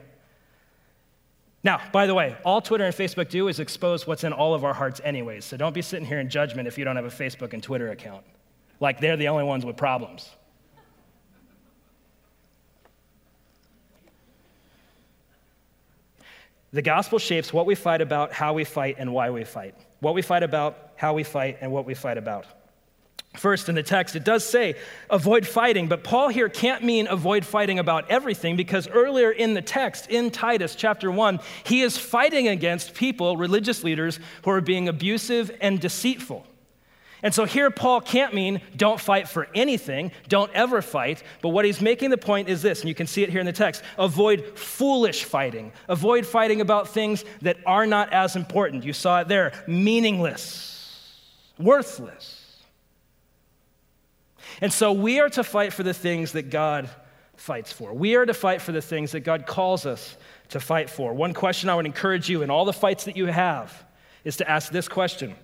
Now, 1.64 1.82
by 1.92 2.06
the 2.06 2.14
way, 2.14 2.36
all 2.46 2.62
Twitter 2.62 2.84
and 2.84 2.94
Facebook 2.94 3.30
do 3.30 3.48
is 3.48 3.60
expose 3.60 4.06
what's 4.06 4.24
in 4.24 4.34
all 4.34 4.54
of 4.54 4.64
our 4.64 4.74
hearts, 4.74 5.02
anyways. 5.04 5.46
So 5.46 5.58
don't 5.58 5.74
be 5.74 5.82
sitting 5.82 6.06
here 6.06 6.20
in 6.20 6.30
judgment 6.30 6.68
if 6.68 6.78
you 6.78 6.86
don't 6.86 6.96
have 6.96 7.06
a 7.06 7.10
Facebook 7.10 7.54
and 7.54 7.64
Twitter 7.64 7.90
account. 7.90 8.24
Like 8.80 9.00
they're 9.00 9.18
the 9.18 9.30
only 9.30 9.46
ones 9.46 9.66
with 9.66 9.78
problems. 9.78 10.30
The 16.76 16.82
gospel 16.82 17.20
shapes 17.20 17.54
what 17.54 17.66
we 17.66 17.74
fight 17.74 18.02
about, 18.02 18.34
how 18.34 18.52
we 18.52 18.66
fight, 18.66 18.98
and 19.00 19.14
why 19.14 19.30
we 19.30 19.46
fight. 19.46 19.76
What 20.02 20.14
we 20.14 20.22
fight 20.22 20.44
about, 20.44 20.92
how 20.98 21.14
we 21.14 21.24
fight, 21.24 21.60
and 21.62 21.72
what 21.72 21.86
we 21.86 21.94
fight 21.94 22.18
about. 22.18 22.46
First, 23.38 23.70
in 23.70 23.76
the 23.76 23.82
text, 23.82 24.14
it 24.18 24.26
does 24.26 24.46
say 24.46 24.76
avoid 25.10 25.48
fighting, 25.48 25.88
but 25.88 26.04
Paul 26.04 26.28
here 26.28 26.50
can't 26.50 26.84
mean 26.84 27.08
avoid 27.08 27.46
fighting 27.46 27.80
about 27.80 28.12
everything 28.12 28.58
because 28.58 28.90
earlier 28.90 29.32
in 29.32 29.54
the 29.54 29.62
text, 29.62 30.10
in 30.10 30.32
Titus 30.32 30.76
chapter 30.76 31.10
1, 31.10 31.40
he 31.64 31.80
is 31.80 31.98
fighting 31.98 32.50
against 32.50 32.94
people, 32.94 33.38
religious 33.38 33.82
leaders, 33.82 34.20
who 34.44 34.52
are 34.52 34.60
being 34.60 34.90
abusive 34.90 35.56
and 35.62 35.80
deceitful. 35.80 36.46
And 37.26 37.34
so 37.34 37.46
here, 37.46 37.72
Paul 37.72 38.02
can't 38.02 38.36
mean 38.36 38.62
don't 38.76 39.02
fight 39.02 39.28
for 39.28 39.48
anything, 39.56 40.12
don't 40.28 40.52
ever 40.54 40.80
fight. 40.84 41.24
But 41.42 41.50
what 41.50 41.66
he's 41.66 41.82
making 41.82 42.12
the 42.12 42.20
point 42.20 42.50
is 42.50 42.62
this, 42.62 42.82
and 42.82 42.88
you 42.88 42.94
can 42.94 43.08
see 43.08 43.24
it 43.24 43.32
here 43.32 43.40
in 43.40 43.48
the 43.48 43.52
text 43.52 43.82
avoid 43.98 44.60
foolish 44.60 45.24
fighting, 45.24 45.72
avoid 45.90 46.28
fighting 46.28 46.62
about 46.62 46.90
things 46.90 47.26
that 47.42 47.58
are 47.66 47.88
not 47.88 48.14
as 48.14 48.36
important. 48.36 48.84
You 48.84 48.94
saw 48.94 49.22
it 49.22 49.28
there 49.28 49.54
meaningless, 49.66 51.20
worthless. 51.58 52.62
And 54.62 54.72
so 54.72 54.92
we 54.92 55.20
are 55.20 55.30
to 55.30 55.44
fight 55.44 55.74
for 55.74 55.82
the 55.82 55.96
things 55.96 56.34
that 56.34 56.52
God 56.52 56.92
fights 57.38 57.72
for. 57.72 57.92
We 57.92 58.14
are 58.18 58.28
to 58.28 58.36
fight 58.36 58.62
for 58.62 58.72
the 58.72 58.84
things 58.84 59.14
that 59.14 59.22
God 59.22 59.48
calls 59.48 59.88
us 59.88 60.16
to 60.50 60.60
fight 60.60 60.92
for. 60.92 61.12
One 61.12 61.34
question 61.34 61.70
I 61.70 61.76
would 61.76 61.88
encourage 61.88 62.30
you 62.30 62.44
in 62.44 62.52
all 62.52 62.66
the 62.66 62.72
fights 62.72 63.06
that 63.06 63.18
you 63.18 63.26
have 63.26 63.84
is 64.24 64.38
to 64.38 64.48
ask 64.48 64.72
this 64.72 64.88
question 64.88 65.36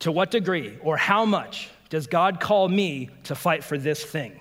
to 0.00 0.12
what 0.12 0.30
degree 0.30 0.78
or 0.82 0.96
how 0.96 1.24
much 1.24 1.70
does 1.88 2.06
God 2.06 2.40
call 2.40 2.68
me 2.68 3.10
to 3.24 3.34
fight 3.34 3.64
for 3.64 3.78
this 3.78 4.04
thing? 4.04 4.40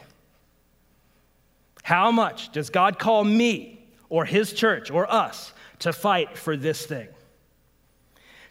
How 1.84 2.12
much 2.12 2.52
does 2.52 2.70
God 2.70 3.00
call 3.00 3.24
me 3.24 3.86
or 4.10 4.26
his 4.26 4.54
church 4.54 4.92
or 4.92 5.12
us 5.12 5.54
to 5.80 5.94
fight 5.94 6.38
for 6.38 6.58
this 6.58 6.86
thing? 6.86 7.08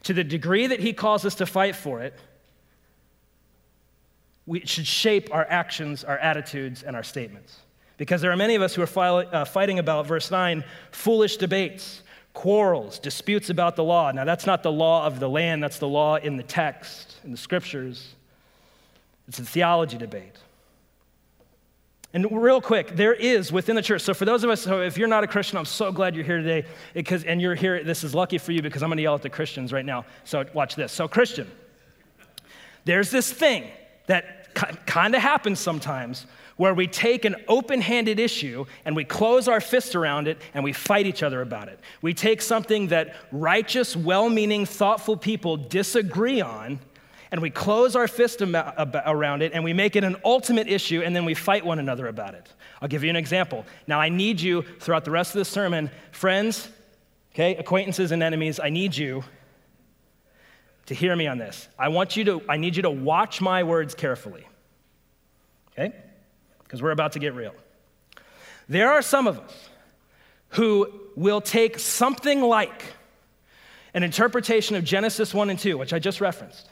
To 0.04 0.14
the 0.14 0.24
degree 0.24 0.66
that 0.68 0.80
he 0.80 0.92
calls 0.92 1.24
us 1.24 1.34
to 1.36 1.46
fight 1.46 1.76
for 1.76 2.00
it, 2.00 2.14
we 4.46 4.60
should 4.60 4.86
shape 4.86 5.28
our 5.34 5.44
actions, 5.50 6.04
our 6.04 6.16
attitudes, 6.18 6.82
and 6.82 6.96
our 6.96 7.02
statements. 7.02 7.58
Because 7.98 8.20
there 8.20 8.30
are 8.30 8.36
many 8.36 8.54
of 8.54 8.62
us 8.62 8.74
who 8.74 8.82
are 8.82 9.26
uh, 9.34 9.44
fighting 9.44 9.78
about, 9.78 10.06
verse 10.06 10.30
9, 10.30 10.62
foolish 10.92 11.36
debates 11.36 12.02
quarrels, 12.36 12.98
disputes 12.98 13.48
about 13.48 13.76
the 13.76 13.82
law. 13.82 14.12
Now, 14.12 14.26
that's 14.26 14.44
not 14.44 14.62
the 14.62 14.70
law 14.70 15.06
of 15.06 15.20
the 15.20 15.28
land, 15.28 15.62
that's 15.62 15.78
the 15.78 15.88
law 15.88 16.16
in 16.16 16.36
the 16.36 16.42
text, 16.42 17.16
in 17.24 17.30
the 17.30 17.36
scriptures. 17.38 18.14
It's 19.26 19.38
a 19.38 19.44
theology 19.44 19.96
debate. 19.96 20.36
And 22.12 22.30
real 22.30 22.60
quick, 22.60 22.94
there 22.94 23.14
is 23.14 23.50
within 23.50 23.74
the 23.74 23.80
church. 23.80 24.02
So 24.02 24.12
for 24.12 24.26
those 24.26 24.44
of 24.44 24.50
us, 24.50 24.60
so 24.60 24.82
if 24.82 24.98
you're 24.98 25.08
not 25.08 25.24
a 25.24 25.26
Christian, 25.26 25.56
I'm 25.56 25.64
so 25.64 25.90
glad 25.90 26.14
you're 26.14 26.26
here 26.26 26.36
today. 26.36 26.68
Because 26.92 27.24
and 27.24 27.40
you're 27.40 27.54
here, 27.54 27.82
this 27.82 28.04
is 28.04 28.14
lucky 28.14 28.36
for 28.36 28.52
you 28.52 28.60
because 28.60 28.82
I'm 28.82 28.90
going 28.90 28.98
to 28.98 29.02
yell 29.02 29.14
at 29.14 29.22
the 29.22 29.30
Christians 29.30 29.72
right 29.72 29.84
now. 29.84 30.04
So 30.24 30.44
watch 30.52 30.76
this. 30.76 30.92
So 30.92 31.08
Christian, 31.08 31.50
there's 32.84 33.10
this 33.10 33.32
thing 33.32 33.64
that 34.08 34.54
kind 34.86 35.14
of 35.14 35.22
happens 35.22 35.58
sometimes 35.58 36.26
where 36.56 36.74
we 36.74 36.86
take 36.86 37.24
an 37.24 37.36
open 37.48 37.80
handed 37.80 38.18
issue 38.18 38.64
and 38.84 38.96
we 38.96 39.04
close 39.04 39.46
our 39.46 39.60
fist 39.60 39.94
around 39.94 40.26
it 40.26 40.38
and 40.54 40.64
we 40.64 40.72
fight 40.72 41.06
each 41.06 41.22
other 41.22 41.42
about 41.42 41.68
it. 41.68 41.78
We 42.02 42.14
take 42.14 42.40
something 42.40 42.88
that 42.88 43.14
righteous, 43.30 43.94
well 43.94 44.28
meaning, 44.28 44.66
thoughtful 44.66 45.16
people 45.16 45.56
disagree 45.56 46.40
on 46.40 46.80
and 47.30 47.42
we 47.42 47.50
close 47.50 47.96
our 47.96 48.08
fist 48.08 48.40
around 48.40 49.42
it 49.42 49.52
and 49.52 49.62
we 49.64 49.72
make 49.72 49.96
it 49.96 50.04
an 50.04 50.16
ultimate 50.24 50.68
issue 50.68 51.02
and 51.02 51.14
then 51.14 51.24
we 51.24 51.34
fight 51.34 51.64
one 51.64 51.78
another 51.78 52.06
about 52.06 52.34
it. 52.34 52.48
I'll 52.80 52.88
give 52.88 53.04
you 53.04 53.10
an 53.10 53.16
example. 53.16 53.66
Now, 53.86 54.00
I 54.00 54.08
need 54.08 54.40
you 54.40 54.62
throughout 54.80 55.04
the 55.04 55.10
rest 55.10 55.34
of 55.34 55.38
this 55.38 55.48
sermon, 55.48 55.90
friends, 56.12 56.68
okay, 57.34 57.56
acquaintances 57.56 58.12
and 58.12 58.22
enemies, 58.22 58.60
I 58.60 58.70
need 58.70 58.96
you 58.96 59.24
to 60.86 60.94
hear 60.94 61.14
me 61.16 61.26
on 61.26 61.36
this. 61.36 61.68
I 61.78 61.88
want 61.88 62.16
you 62.16 62.24
to, 62.24 62.42
I 62.48 62.56
need 62.56 62.76
you 62.76 62.82
to 62.82 62.90
watch 62.90 63.40
my 63.40 63.64
words 63.64 63.94
carefully. 63.94 64.46
Okay? 65.72 65.94
Because 66.66 66.82
we're 66.82 66.90
about 66.90 67.12
to 67.12 67.18
get 67.18 67.34
real. 67.34 67.54
There 68.68 68.90
are 68.90 69.02
some 69.02 69.26
of 69.26 69.38
us 69.38 69.68
who 70.50 70.90
will 71.14 71.40
take 71.40 71.78
something 71.78 72.40
like 72.40 72.82
an 73.94 74.02
interpretation 74.02 74.76
of 74.76 74.84
Genesis 74.84 75.32
1 75.32 75.50
and 75.50 75.58
2, 75.58 75.78
which 75.78 75.92
I 75.92 75.98
just 75.98 76.20
referenced, 76.20 76.68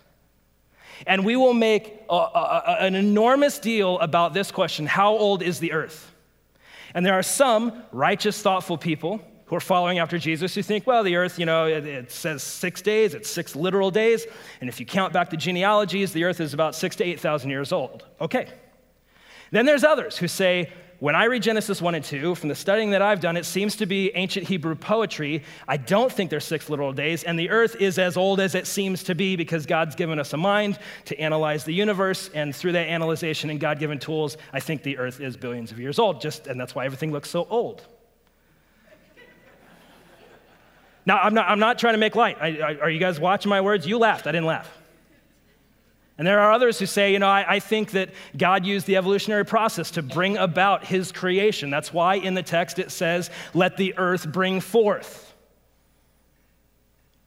and 1.07 1.25
we 1.25 1.37
will 1.37 1.55
make 1.55 2.03
a, 2.11 2.15
a, 2.15 2.77
an 2.81 2.95
enormous 2.95 3.59
deal 3.59 3.99
about 4.01 4.35
this 4.35 4.51
question 4.51 4.87
how 4.87 5.17
old 5.17 5.43
is 5.43 5.59
the 5.59 5.73
earth? 5.73 6.13
And 6.95 7.05
there 7.05 7.15
are 7.15 7.23
some 7.23 7.83
righteous, 7.93 8.41
thoughtful 8.41 8.79
people 8.79 9.21
who 9.47 9.57
are 9.57 9.61
following 9.61 9.99
after 9.99 10.19
Jesus 10.19 10.55
who 10.55 10.63
think, 10.63 10.87
well, 10.87 11.03
the 11.03 11.17
earth, 11.17 11.39
you 11.39 11.47
know, 11.47 11.67
it, 11.67 11.85
it, 11.87 12.11
says 12.11 12.43
six 12.43 12.81
days, 12.81 13.15
it's 13.15 13.29
six 13.29 13.55
literal 13.57 13.91
days. 13.91 14.27
And 14.61 14.69
if 14.69 14.81
you 14.81 14.87
count 14.87 15.13
back 15.13 15.31
the 15.31 15.37
genealogies, 15.37 16.13
the 16.13 16.25
earth 16.25 16.41
is 16.41 16.55
about 16.55 16.75
six 16.75 16.97
to 16.97 17.05
8,000 17.05 17.51
years 17.51 17.73
old. 17.73 18.05
Okay. 18.21 18.49
Then 19.55 19.67
there's 19.67 19.85
others 19.85 20.19
who 20.19 20.27
say, 20.27 20.73
when 20.99 21.15
I 21.15 21.27
read 21.27 21.45
Genesis 21.45 21.81
1 21.81 21.95
and 21.95 22.05
2, 22.05 22.35
from 22.35 22.49
the 22.49 22.57
studying 22.57 22.91
that 22.91 23.03
I've 23.03 23.21
done, 23.21 23.37
it 23.37 23.45
seems 23.45 23.77
to 23.77 23.87
be 23.87 24.11
ancient 24.17 24.49
Hebrew 24.49 24.75
poetry. 24.75 25.45
I 25.69 25.77
don't 25.77 26.11
think 26.11 26.29
there's 26.29 26.45
six 26.45 26.69
literal 26.69 26.93
days, 26.93 27.23
and 27.23 27.39
the 27.39 27.51
earth 27.51 27.77
is 27.79 27.97
as 28.01 28.17
old 28.17 28.41
as 28.41 28.57
it 28.57 28.67
seems 28.67 29.05
to 29.05 29.15
be 29.15 29.37
because 29.37 29.65
God's 29.65 29.95
given 29.95 30.19
us 30.19 30.33
a 30.33 30.37
mind 30.37 30.81
to 31.05 31.17
analyze 31.21 31.63
the 31.63 31.73
universe, 31.73 32.31
and 32.35 32.53
through 32.53 32.73
that 32.73 32.89
analyzation 32.89 33.49
and 33.49 33.61
God 33.61 33.79
given 33.79 34.01
tools, 34.01 34.37
I 34.53 34.59
think 34.59 34.83
the 34.83 34.99
earth 34.99 35.21
is 35.21 35.37
billions 35.37 35.71
of 35.71 35.79
years 35.79 36.01
old, 36.01 36.21
just, 36.21 36.49
and 36.49 36.61
that's 36.61 36.75
why 36.75 36.85
everything 36.85 37.13
looks 37.13 37.31
so 37.31 37.47
old. 37.49 37.87
now, 41.07 41.19
I'm 41.19 41.33
not, 41.33 41.49
I'm 41.49 41.61
not 41.61 41.79
trying 41.79 41.95
to 41.95 41.99
make 41.99 42.17
light. 42.17 42.39
I, 42.41 42.59
I, 42.59 42.75
are 42.79 42.91
you 42.91 42.99
guys 42.99 43.21
watching 43.21 43.51
my 43.51 43.61
words? 43.61 43.87
You 43.87 43.99
laughed, 43.99 44.27
I 44.27 44.33
didn't 44.33 44.47
laugh. 44.47 44.69
And 46.17 46.27
there 46.27 46.39
are 46.41 46.53
others 46.53 46.79
who 46.79 46.87
say, 46.87 47.13
you 47.13 47.19
know, 47.19 47.27
I, 47.27 47.55
I, 47.55 47.59
think 47.59 47.91
that 47.93 48.11
God 48.37 48.65
used 48.65 48.87
the 48.87 48.97
evolutionary 48.97 49.45
process 49.45 49.91
to 49.93 50.03
bring 50.03 50.37
about 50.37 50.85
his 50.85 51.11
creation. 51.11 51.71
That's 51.71 51.93
why 51.93 52.15
in 52.17 52.35
the 52.35 52.43
text 52.43 52.79
it 52.79 52.93
says, 52.93 53.31
let 53.53 53.77
the 53.77 53.99
earth 53.99 54.31
bring 54.31 54.61
forth. 54.61 55.35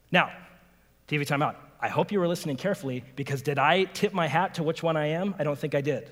Now, 0.10 0.32
TV 1.10 1.28
timeout. 1.28 1.56
I 1.80 1.90
hope 1.90 2.12
you 2.12 2.20
were 2.20 2.28
listening 2.28 2.56
carefully 2.56 3.04
because 3.16 3.42
did 3.42 3.60
I 3.60 3.84
tip 3.84 4.14
my 4.14 4.28
hat 4.28 4.56
to 4.56 4.64
which 4.64 4.82
one 4.82 4.96
I 4.98 5.08
am? 5.08 5.36
I 5.38 5.44
don't 5.44 5.60
think 5.60 5.76
I 5.76 5.82
did. 5.82 6.10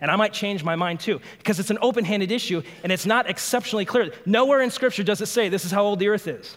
And 0.00 0.10
I 0.10 0.16
might 0.16 0.32
change 0.32 0.64
my 0.64 0.76
mind 0.76 1.00
too 1.00 1.20
because 1.38 1.60
it's 1.60 1.70
an 1.70 1.78
open 1.82 2.04
handed 2.04 2.32
issue 2.32 2.62
and 2.82 2.90
it's 2.90 3.06
not 3.06 3.28
exceptionally 3.28 3.84
clear. 3.84 4.12
Nowhere 4.24 4.62
in 4.62 4.70
Scripture 4.70 5.02
does 5.02 5.20
it 5.20 5.26
say 5.26 5.48
this 5.48 5.64
is 5.64 5.70
how 5.70 5.84
old 5.84 5.98
the 5.98 6.08
earth 6.08 6.26
is. 6.26 6.56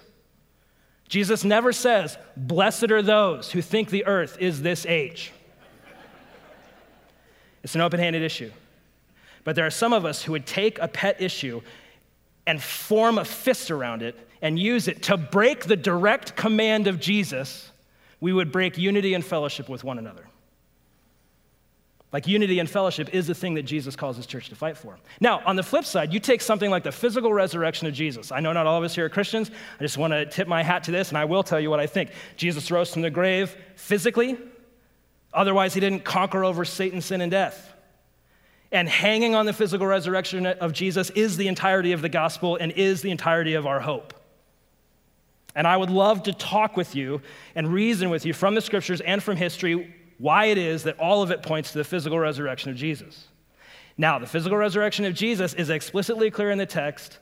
Jesus 1.08 1.44
never 1.44 1.74
says, 1.74 2.18
Blessed 2.38 2.90
are 2.90 3.02
those 3.02 3.52
who 3.52 3.62
think 3.62 3.90
the 3.90 4.06
earth 4.06 4.38
is 4.40 4.62
this 4.62 4.86
age. 4.86 5.34
It's 7.64 7.76
an 7.76 7.82
open 7.82 8.00
handed 8.00 8.22
issue. 8.22 8.52
But 9.44 9.56
there 9.56 9.66
are 9.66 9.72
some 9.72 9.94
of 9.94 10.06
us 10.06 10.24
who 10.24 10.34
would 10.34 10.46
take 10.46 10.80
a 10.80 10.88
pet 10.88 11.22
issue 11.22 11.62
and 12.48 12.62
form 12.62 13.18
a 13.18 13.26
fist 13.26 13.72
around 13.72 14.02
it 14.02 14.16
and 14.42 14.58
use 14.58 14.88
it 14.88 15.04
to 15.04 15.18
break 15.18 15.66
the 15.66 15.76
direct 15.76 16.36
command 16.36 16.88
of 16.88 17.00
Jesus. 17.00 17.72
We 18.20 18.34
would 18.34 18.52
break 18.52 18.78
unity 18.78 19.14
and 19.14 19.24
fellowship 19.24 19.70
with 19.70 19.84
one 19.84 20.00
another. 20.00 20.26
Like 22.12 22.28
unity 22.28 22.60
and 22.60 22.70
fellowship 22.70 23.14
is 23.14 23.28
the 23.28 23.34
thing 23.34 23.54
that 23.54 23.64
Jesus 23.64 23.96
calls 23.96 24.18
his 24.18 24.26
church 24.26 24.50
to 24.50 24.56
fight 24.56 24.76
for. 24.76 24.98
Now, 25.22 25.42
on 25.46 25.56
the 25.56 25.64
flip 25.64 25.86
side, 25.86 26.12
you 26.12 26.20
take 26.20 26.42
something 26.42 26.70
like 26.70 26.84
the 26.84 26.92
physical 26.92 27.32
resurrection 27.32 27.88
of 27.88 27.94
Jesus. 27.94 28.34
I 28.34 28.42
know 28.42 28.52
not 28.52 28.68
all 28.68 28.78
of 28.78 28.84
us 28.84 28.94
here 28.94 29.06
are 29.06 29.10
Christians. 29.10 29.50
I 29.80 29.84
just 29.84 29.98
want 29.98 30.12
to 30.12 30.26
tip 30.26 30.48
my 30.48 30.62
hat 30.62 30.84
to 30.86 30.92
this, 30.92 31.10
and 31.10 31.18
I 31.18 31.24
will 31.24 31.42
tell 31.42 31.60
you 31.60 31.70
what 31.70 31.80
I 31.80 31.88
think. 31.88 32.12
Jesus 32.36 32.70
rose 32.70 32.92
from 32.92 33.02
the 33.02 33.10
grave 33.10 33.56
physically, 33.78 34.38
otherwise, 35.34 35.74
he 35.74 35.80
didn't 35.80 36.04
conquer 36.04 36.44
over 36.44 36.66
Satan, 36.66 37.02
sin, 37.02 37.22
and 37.22 37.32
death. 37.32 37.74
And 38.72 38.88
hanging 38.88 39.36
on 39.36 39.46
the 39.46 39.54
physical 39.54 39.86
resurrection 39.86 40.46
of 40.46 40.72
Jesus 40.72 41.10
is 41.12 41.38
the 41.38 41.48
entirety 41.48 41.92
of 41.92 42.02
the 42.02 42.10
gospel 42.10 42.56
and 42.56 42.72
is 42.72 43.02
the 43.02 43.12
entirety 43.12 43.54
of 43.54 43.68
our 43.68 43.82
hope. 43.82 44.14
And 45.56 45.68
I 45.68 45.76
would 45.76 45.90
love 45.90 46.24
to 46.24 46.34
talk 46.34 46.78
with 46.78 46.96
you 46.96 47.22
and 47.56 47.68
reason 47.68 48.10
with 48.10 48.26
you 48.26 48.34
from 48.34 48.56
the 48.56 48.62
scriptures 48.62 49.02
and 49.02 49.22
from 49.22 49.36
history 49.36 49.94
why 50.18 50.46
it 50.46 50.58
is 50.58 50.84
that 50.84 51.00
all 51.00 51.24
of 51.24 51.32
it 51.32 51.42
points 51.42 51.72
to 51.72 51.80
the 51.80 51.84
physical 51.84 52.18
resurrection 52.20 52.70
of 52.70 52.78
Jesus. 52.78 53.28
Now, 53.98 54.20
the 54.20 54.28
physical 54.28 54.58
resurrection 54.58 55.04
of 55.06 55.14
Jesus 55.14 55.54
is 55.54 55.70
explicitly 55.70 56.32
clear 56.32 56.52
in 56.52 56.58
the 56.58 56.66
text, 56.66 57.20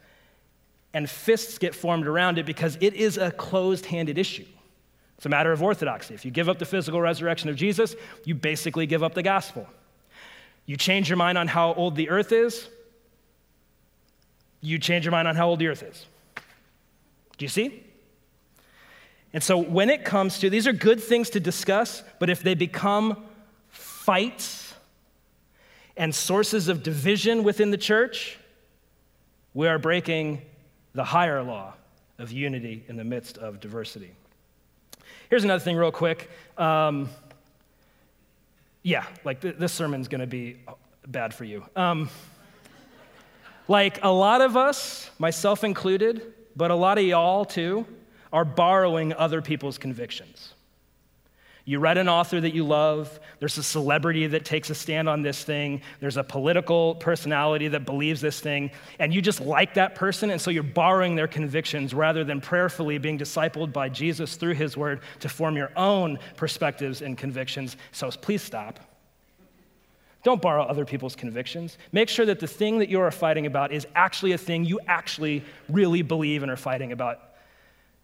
and 0.93 1.09
fists 1.09 1.57
get 1.57 1.73
formed 1.73 2.05
around 2.05 2.37
it 2.37 2.45
because 2.45 2.77
it 2.81 2.93
is 2.93 3.17
a 3.17 3.31
closed 3.31 3.85
handed 3.85 4.17
issue. 4.17 4.45
It's 5.19 5.25
a 5.25 5.29
matter 5.29 5.51
of 5.51 5.61
orthodoxy. 5.61 6.13
If 6.13 6.23
you 6.23 6.31
give 6.31 6.47
up 6.47 6.59
the 6.59 6.65
physical 6.65 7.01
resurrection 7.01 7.49
of 7.49 7.57
Jesus, 7.57 7.93
you 8.23 8.35
basically 8.35 8.85
give 8.85 9.03
up 9.03 9.15
the 9.15 9.21
gospel. 9.21 9.67
You 10.65 10.77
change 10.77 11.09
your 11.09 11.17
mind 11.17 11.37
on 11.37 11.49
how 11.49 11.73
old 11.73 11.97
the 11.97 12.09
earth 12.09 12.31
is, 12.31 12.69
you 14.61 14.79
change 14.79 15.03
your 15.03 15.11
mind 15.11 15.27
on 15.27 15.35
how 15.35 15.49
old 15.49 15.59
the 15.59 15.67
earth 15.67 15.83
is. 15.83 16.05
Do 17.37 17.43
you 17.43 17.49
see? 17.49 17.83
And 19.33 19.43
so 19.43 19.57
when 19.57 19.89
it 19.89 20.05
comes 20.05 20.39
to, 20.39 20.49
these 20.49 20.67
are 20.67 20.71
good 20.71 21.03
things 21.03 21.29
to 21.31 21.41
discuss, 21.41 22.01
but 22.19 22.29
if 22.29 22.41
they 22.41 22.53
become 22.53 23.21
fights 23.67 24.73
and 25.97 26.15
sources 26.15 26.69
of 26.69 26.81
division 26.81 27.43
within 27.43 27.71
the 27.71 27.77
church, 27.77 28.39
we 29.53 29.67
are 29.67 29.79
breaking 29.79 30.43
the 30.93 31.03
higher 31.03 31.43
law 31.43 31.73
of 32.17 32.31
unity 32.31 32.85
in 32.87 32.95
the 32.95 33.03
midst 33.03 33.37
of 33.37 33.59
diversity. 33.59 34.13
Here's 35.29 35.43
another 35.43 35.63
thing, 35.63 35.75
real 35.75 35.91
quick. 35.91 36.29
Um, 36.57 37.07
yeah, 38.81 39.05
like 39.23 39.41
th- 39.41 39.57
this 39.57 39.71
sermon's 39.71 40.07
gonna 40.07 40.25
be 40.25 40.57
bad 41.07 41.35
for 41.35 41.43
you. 41.43 41.65
Um, 41.75 42.09
like 43.67 44.03
a 44.03 44.11
lot 44.11 44.41
of 44.41 44.57
us, 44.57 45.11
myself 45.19 45.63
included, 45.63 46.33
but 46.55 46.71
a 46.71 46.75
lot 46.75 46.97
of 46.97 47.03
y'all 47.03 47.45
too, 47.45 47.85
are 48.33 48.43
borrowing 48.43 49.13
other 49.13 49.41
people's 49.41 49.77
convictions. 49.77 50.53
You 51.69 51.77
read 51.77 51.99
an 51.99 52.09
author 52.09 52.41
that 52.41 52.55
you 52.55 52.65
love, 52.65 53.19
there's 53.37 53.59
a 53.59 53.61
celebrity 53.61 54.25
that 54.25 54.43
takes 54.43 54.71
a 54.71 54.73
stand 54.73 55.07
on 55.07 55.21
this 55.21 55.43
thing, 55.43 55.81
there's 55.99 56.17
a 56.17 56.23
political 56.23 56.95
personality 56.95 57.67
that 57.67 57.85
believes 57.85 58.21
this 58.21 58.39
thing, 58.39 58.71
and 58.97 59.13
you 59.13 59.21
just 59.21 59.39
like 59.39 59.75
that 59.75 59.93
person, 59.93 60.31
and 60.31 60.41
so 60.41 60.49
you're 60.49 60.63
borrowing 60.63 61.13
their 61.13 61.27
convictions 61.27 61.93
rather 61.93 62.23
than 62.23 62.41
prayerfully 62.41 62.97
being 62.97 63.19
discipled 63.19 63.71
by 63.71 63.87
Jesus 63.87 64.35
through 64.35 64.55
his 64.55 64.75
word 64.75 65.01
to 65.19 65.29
form 65.29 65.55
your 65.55 65.71
own 65.75 66.17
perspectives 66.37 67.03
and 67.03 67.19
convictions. 67.19 67.77
So 67.91 68.09
please 68.09 68.41
stop. 68.41 68.79
Don't 70.23 70.41
borrow 70.41 70.63
other 70.63 70.85
people's 70.85 71.15
convictions. 71.15 71.77
Make 71.91 72.09
sure 72.09 72.25
that 72.25 72.39
the 72.39 72.47
thing 72.47 72.79
that 72.79 72.89
you 72.89 72.99
are 72.99 73.11
fighting 73.11 73.45
about 73.45 73.71
is 73.71 73.85
actually 73.93 74.31
a 74.31 74.39
thing 74.39 74.65
you 74.65 74.79
actually 74.87 75.43
really 75.69 76.01
believe 76.01 76.41
and 76.41 76.51
are 76.51 76.57
fighting 76.57 76.93
about 76.93 77.19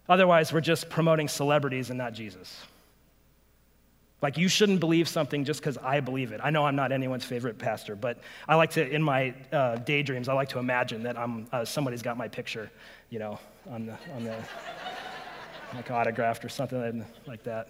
Otherwise, 0.08 0.52
we're 0.52 0.60
just 0.60 0.88
promoting 0.88 1.26
celebrities 1.26 1.90
and 1.90 1.98
not 1.98 2.12
Jesus. 2.12 2.62
Like, 4.22 4.38
you 4.38 4.48
shouldn't 4.48 4.80
believe 4.80 5.08
something 5.08 5.44
just 5.44 5.60
because 5.60 5.76
I 5.78 6.00
believe 6.00 6.32
it. 6.32 6.40
I 6.42 6.50
know 6.50 6.64
I'm 6.64 6.76
not 6.76 6.90
anyone's 6.90 7.24
favorite 7.24 7.58
pastor, 7.58 7.94
but 7.94 8.18
I 8.48 8.54
like 8.54 8.70
to, 8.70 8.88
in 8.88 9.02
my 9.02 9.34
uh, 9.52 9.76
daydreams, 9.76 10.28
I 10.28 10.32
like 10.32 10.48
to 10.50 10.58
imagine 10.58 11.02
that 11.02 11.18
I'm, 11.18 11.46
uh, 11.52 11.64
somebody's 11.64 12.02
got 12.02 12.16
my 12.16 12.26
picture, 12.26 12.70
you 13.10 13.18
know, 13.18 13.38
on 13.70 13.86
the, 13.86 13.96
on 14.14 14.24
the 14.24 14.36
like 15.74 15.90
autographed 15.90 16.44
or 16.44 16.48
something 16.48 17.04
like 17.26 17.42
that. 17.42 17.68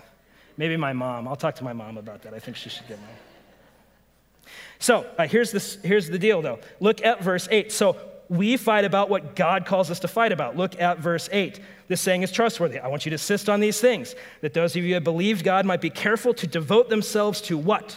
Maybe 0.57 0.77
my 0.77 0.93
mom. 0.93 1.27
I'll 1.29 1.37
talk 1.37 1.57
to 1.57 1.65
my 1.65 1.73
mom 1.73 1.99
about 1.99 2.23
that. 2.23 2.33
I 2.33 2.39
think 2.39 2.57
she 2.57 2.69
should 2.69 2.87
get 2.87 3.01
mine. 3.01 4.53
So 4.79 5.07
uh, 5.19 5.27
here's, 5.27 5.51
this, 5.51 5.79
here's 5.83 6.09
the 6.09 6.19
deal, 6.19 6.43
though. 6.43 6.61
Look 6.81 7.05
at 7.05 7.23
verse 7.23 7.49
8. 7.51 7.73
So 7.73 7.97
we 8.29 8.57
fight 8.57 8.85
about 8.85 9.09
what 9.09 9.37
God 9.37 9.67
calls 9.67 9.91
us 9.91 10.01
to 10.01 10.09
fight 10.09 10.33
about. 10.33 10.57
Look 10.57 10.81
at 10.81 10.99
verse 10.99 11.29
8. 11.31 11.61
This 11.89 12.01
saying 12.01 12.23
is 12.23 12.33
trustworthy. 12.33 12.79
I 12.79 12.89
want 12.89 13.07
you 13.07 13.11
to 13.11 13.15
insist 13.15 13.49
on 13.49 13.61
these 13.61 13.81
things 13.81 14.15
that 14.41 14.55
those 14.55 14.75
of 14.75 14.83
you 14.83 14.89
who 14.89 14.95
have 14.95 15.05
believed 15.05 15.45
God 15.45 15.65
might 15.65 15.81
be 15.81 15.91
careful 15.91 16.35
to 16.35 16.47
devote 16.47 16.89
themselves 16.89 17.41
to 17.43 17.57
what? 17.57 17.97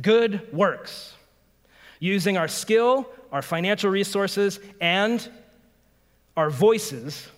Good 0.00 0.52
works. 0.52 1.14
Using 2.00 2.36
our 2.36 2.48
skill, 2.48 3.08
our 3.30 3.42
financial 3.42 3.90
resources, 3.90 4.58
and 4.80 5.28
our 6.36 6.50
voices 6.50 7.28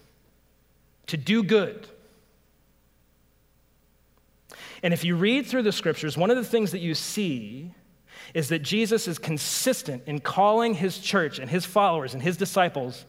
to 1.09 1.17
do 1.17 1.43
good. 1.43 1.89
And 4.83 4.95
if 4.95 5.05
you 5.05 5.17
read 5.17 5.47
through 5.47 5.63
the 5.63 5.73
scriptures, 5.73 6.17
one 6.17 6.31
of 6.31 6.37
the 6.37 6.45
things 6.45 6.73
that 6.73 6.81
you 6.81 6.95
see 6.95 7.73
is 8.35 8.49
that 8.49 8.61
Jesus 8.61 9.09
is 9.09 9.19
consistent 9.19 10.03
in 10.07 10.21
calling 10.21 10.75
his 10.75 10.99
church 10.99 11.39
and 11.39 11.51
his 11.51 11.65
followers 11.65 12.15
and 12.15 12.23
his 12.23 12.37
disciples 12.37 13.05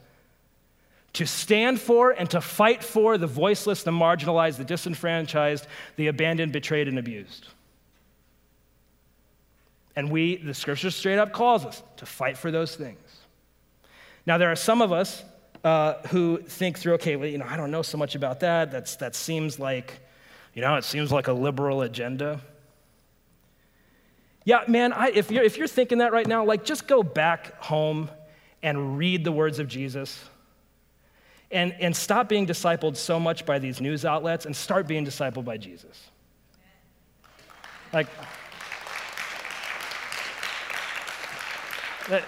to 1.14 1.26
stand 1.26 1.80
for 1.80 2.12
and 2.12 2.30
to 2.30 2.40
fight 2.42 2.84
for 2.84 3.18
the 3.18 3.28
voiceless, 3.28 3.84
the 3.84 3.92
marginalized, 3.92 4.58
the 4.58 4.64
disenfranchised, 4.64 5.68
the 5.98 6.08
abandoned, 6.08 6.54
betrayed, 6.54 6.88
and 6.88 6.98
abused. 6.98 7.48
And 9.96 10.10
we, 10.10 10.38
the 10.38 10.54
scripture 10.54 10.90
straight 10.90 11.20
up 11.20 11.34
calls 11.34 11.66
us 11.66 11.84
to 11.98 12.06
fight 12.06 12.38
for 12.38 12.50
those 12.50 12.76
things. 12.76 13.00
Now, 14.26 14.38
there 14.38 14.52
are 14.52 14.56
some 14.56 14.82
of 14.82 14.92
us 14.92 15.24
uh, 15.64 15.96
who 16.08 16.38
think 16.38 16.80
through, 16.80 16.94
okay, 16.94 17.18
well, 17.18 17.28
you 17.28 17.38
know, 17.38 17.46
I 17.48 17.58
don't 17.58 17.72
know 17.72 17.82
so 17.82 17.98
much 17.98 18.16
about 18.16 18.40
that. 18.40 18.72
That's, 18.72 18.96
that 18.98 19.16
seems 19.16 19.60
like, 19.60 20.00
you 20.54 20.62
know, 20.62 20.76
it 20.76 20.86
seems 20.86 21.12
like 21.12 21.28
a 21.28 21.34
liberal 21.34 21.82
agenda. 21.82 22.40
Yeah, 24.44 24.64
man, 24.68 24.92
I, 24.94 25.10
if, 25.10 25.30
you're, 25.32 25.44
if 25.44 25.58
you're 25.58 25.68
thinking 25.68 26.00
that 26.00 26.12
right 26.12 26.26
now, 26.28 26.44
like 26.44 26.64
just 26.66 26.88
go 26.88 27.04
back 27.04 27.62
home 27.62 28.10
and 28.64 28.98
read 28.98 29.24
the 29.24 29.32
words 29.32 29.60
of 29.60 29.68
Jesus 29.68 30.24
and, 31.52 31.74
and 31.80 31.96
stop 31.96 32.30
being 32.30 32.48
discipled 32.48 32.96
so 32.96 33.20
much 33.20 33.46
by 33.46 33.60
these 33.60 33.82
news 33.82 34.06
outlets 34.06 34.46
and 34.46 34.56
start 34.56 34.88
being 34.88 35.06
discipled 35.06 35.46
by 35.46 35.58
Jesus. 35.58 36.10
Like, 37.94 38.08
the, 42.08 42.24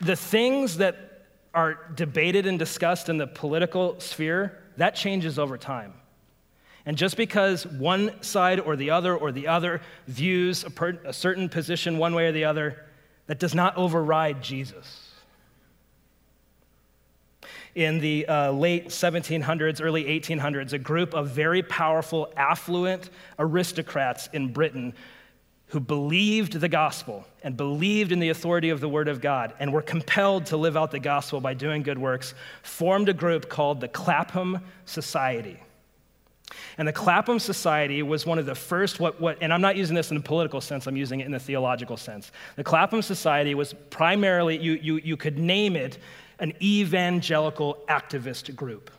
the 0.00 0.16
things 0.16 0.78
that 0.78 1.26
are 1.54 1.78
debated 1.94 2.46
and 2.46 2.58
discussed 2.58 3.08
in 3.08 3.16
the 3.16 3.26
political 3.26 3.98
sphere, 4.00 4.58
that 4.76 4.94
changes 4.94 5.38
over 5.38 5.56
time. 5.56 5.94
And 6.88 6.96
just 6.96 7.18
because 7.18 7.66
one 7.66 8.22
side 8.22 8.60
or 8.60 8.74
the 8.74 8.88
other 8.88 9.14
or 9.14 9.30
the 9.30 9.46
other 9.46 9.82
views 10.06 10.64
a, 10.64 10.70
per, 10.70 10.98
a 11.04 11.12
certain 11.12 11.50
position 11.50 11.98
one 11.98 12.14
way 12.14 12.28
or 12.28 12.32
the 12.32 12.46
other, 12.46 12.82
that 13.26 13.38
does 13.38 13.54
not 13.54 13.76
override 13.76 14.42
Jesus. 14.42 15.12
In 17.74 17.98
the 17.98 18.26
uh, 18.26 18.52
late 18.52 18.88
1700s, 18.88 19.84
early 19.84 20.04
1800s, 20.04 20.72
a 20.72 20.78
group 20.78 21.12
of 21.12 21.28
very 21.28 21.62
powerful, 21.62 22.32
affluent 22.38 23.10
aristocrats 23.38 24.30
in 24.32 24.54
Britain 24.54 24.94
who 25.66 25.80
believed 25.80 26.54
the 26.54 26.70
gospel 26.70 27.26
and 27.42 27.54
believed 27.54 28.12
in 28.12 28.18
the 28.18 28.30
authority 28.30 28.70
of 28.70 28.80
the 28.80 28.88
word 28.88 29.08
of 29.08 29.20
God 29.20 29.52
and 29.60 29.74
were 29.74 29.82
compelled 29.82 30.46
to 30.46 30.56
live 30.56 30.74
out 30.74 30.90
the 30.90 30.98
gospel 30.98 31.42
by 31.42 31.52
doing 31.52 31.82
good 31.82 31.98
works 31.98 32.32
formed 32.62 33.10
a 33.10 33.12
group 33.12 33.50
called 33.50 33.82
the 33.82 33.88
Clapham 33.88 34.60
Society. 34.86 35.60
And 36.78 36.86
the 36.86 36.92
Clapham 36.92 37.38
Society 37.38 38.02
was 38.02 38.24
one 38.24 38.38
of 38.38 38.46
the 38.46 38.54
first, 38.54 39.00
what, 39.00 39.20
what, 39.20 39.38
and 39.40 39.52
I'm 39.52 39.60
not 39.60 39.76
using 39.76 39.94
this 39.94 40.10
in 40.10 40.16
a 40.16 40.20
political 40.20 40.60
sense, 40.60 40.86
I'm 40.86 40.96
using 40.96 41.20
it 41.20 41.26
in 41.26 41.34
a 41.34 41.40
theological 41.40 41.96
sense. 41.96 42.32
The 42.56 42.64
Clapham 42.64 43.02
Society 43.02 43.54
was 43.54 43.74
primarily, 43.90 44.58
you, 44.58 44.72
you, 44.74 44.96
you 44.96 45.16
could 45.16 45.38
name 45.38 45.76
it, 45.76 45.98
an 46.38 46.52
evangelical 46.62 47.78
activist 47.88 48.54
group. 48.54 48.90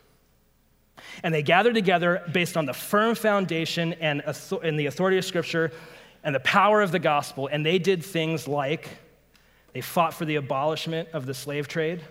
And 1.24 1.34
they 1.34 1.42
gathered 1.42 1.74
together 1.74 2.22
based 2.32 2.58
on 2.58 2.66
the 2.66 2.74
firm 2.74 3.16
foundation 3.16 3.94
and, 3.94 4.22
and 4.62 4.80
the 4.80 4.86
authority 4.86 5.18
of 5.18 5.26
Scripture 5.26 5.72
and 6.24 6.36
the 6.36 6.42
power 6.42 6.82
of 6.82 6.92
the 6.92 7.00
gospel. 7.00 7.48
And 7.48 7.66
they 7.66 7.80
did 7.80 8.04
things 8.04 8.48
like 8.48 8.90
they 9.74 9.82
fought 9.82 10.14
for 10.14 10.26
the 10.26 10.36
abolishment 10.36 11.10
of 11.14 11.26
the 11.26 11.34
slave 11.34 11.68
trade, 11.68 12.02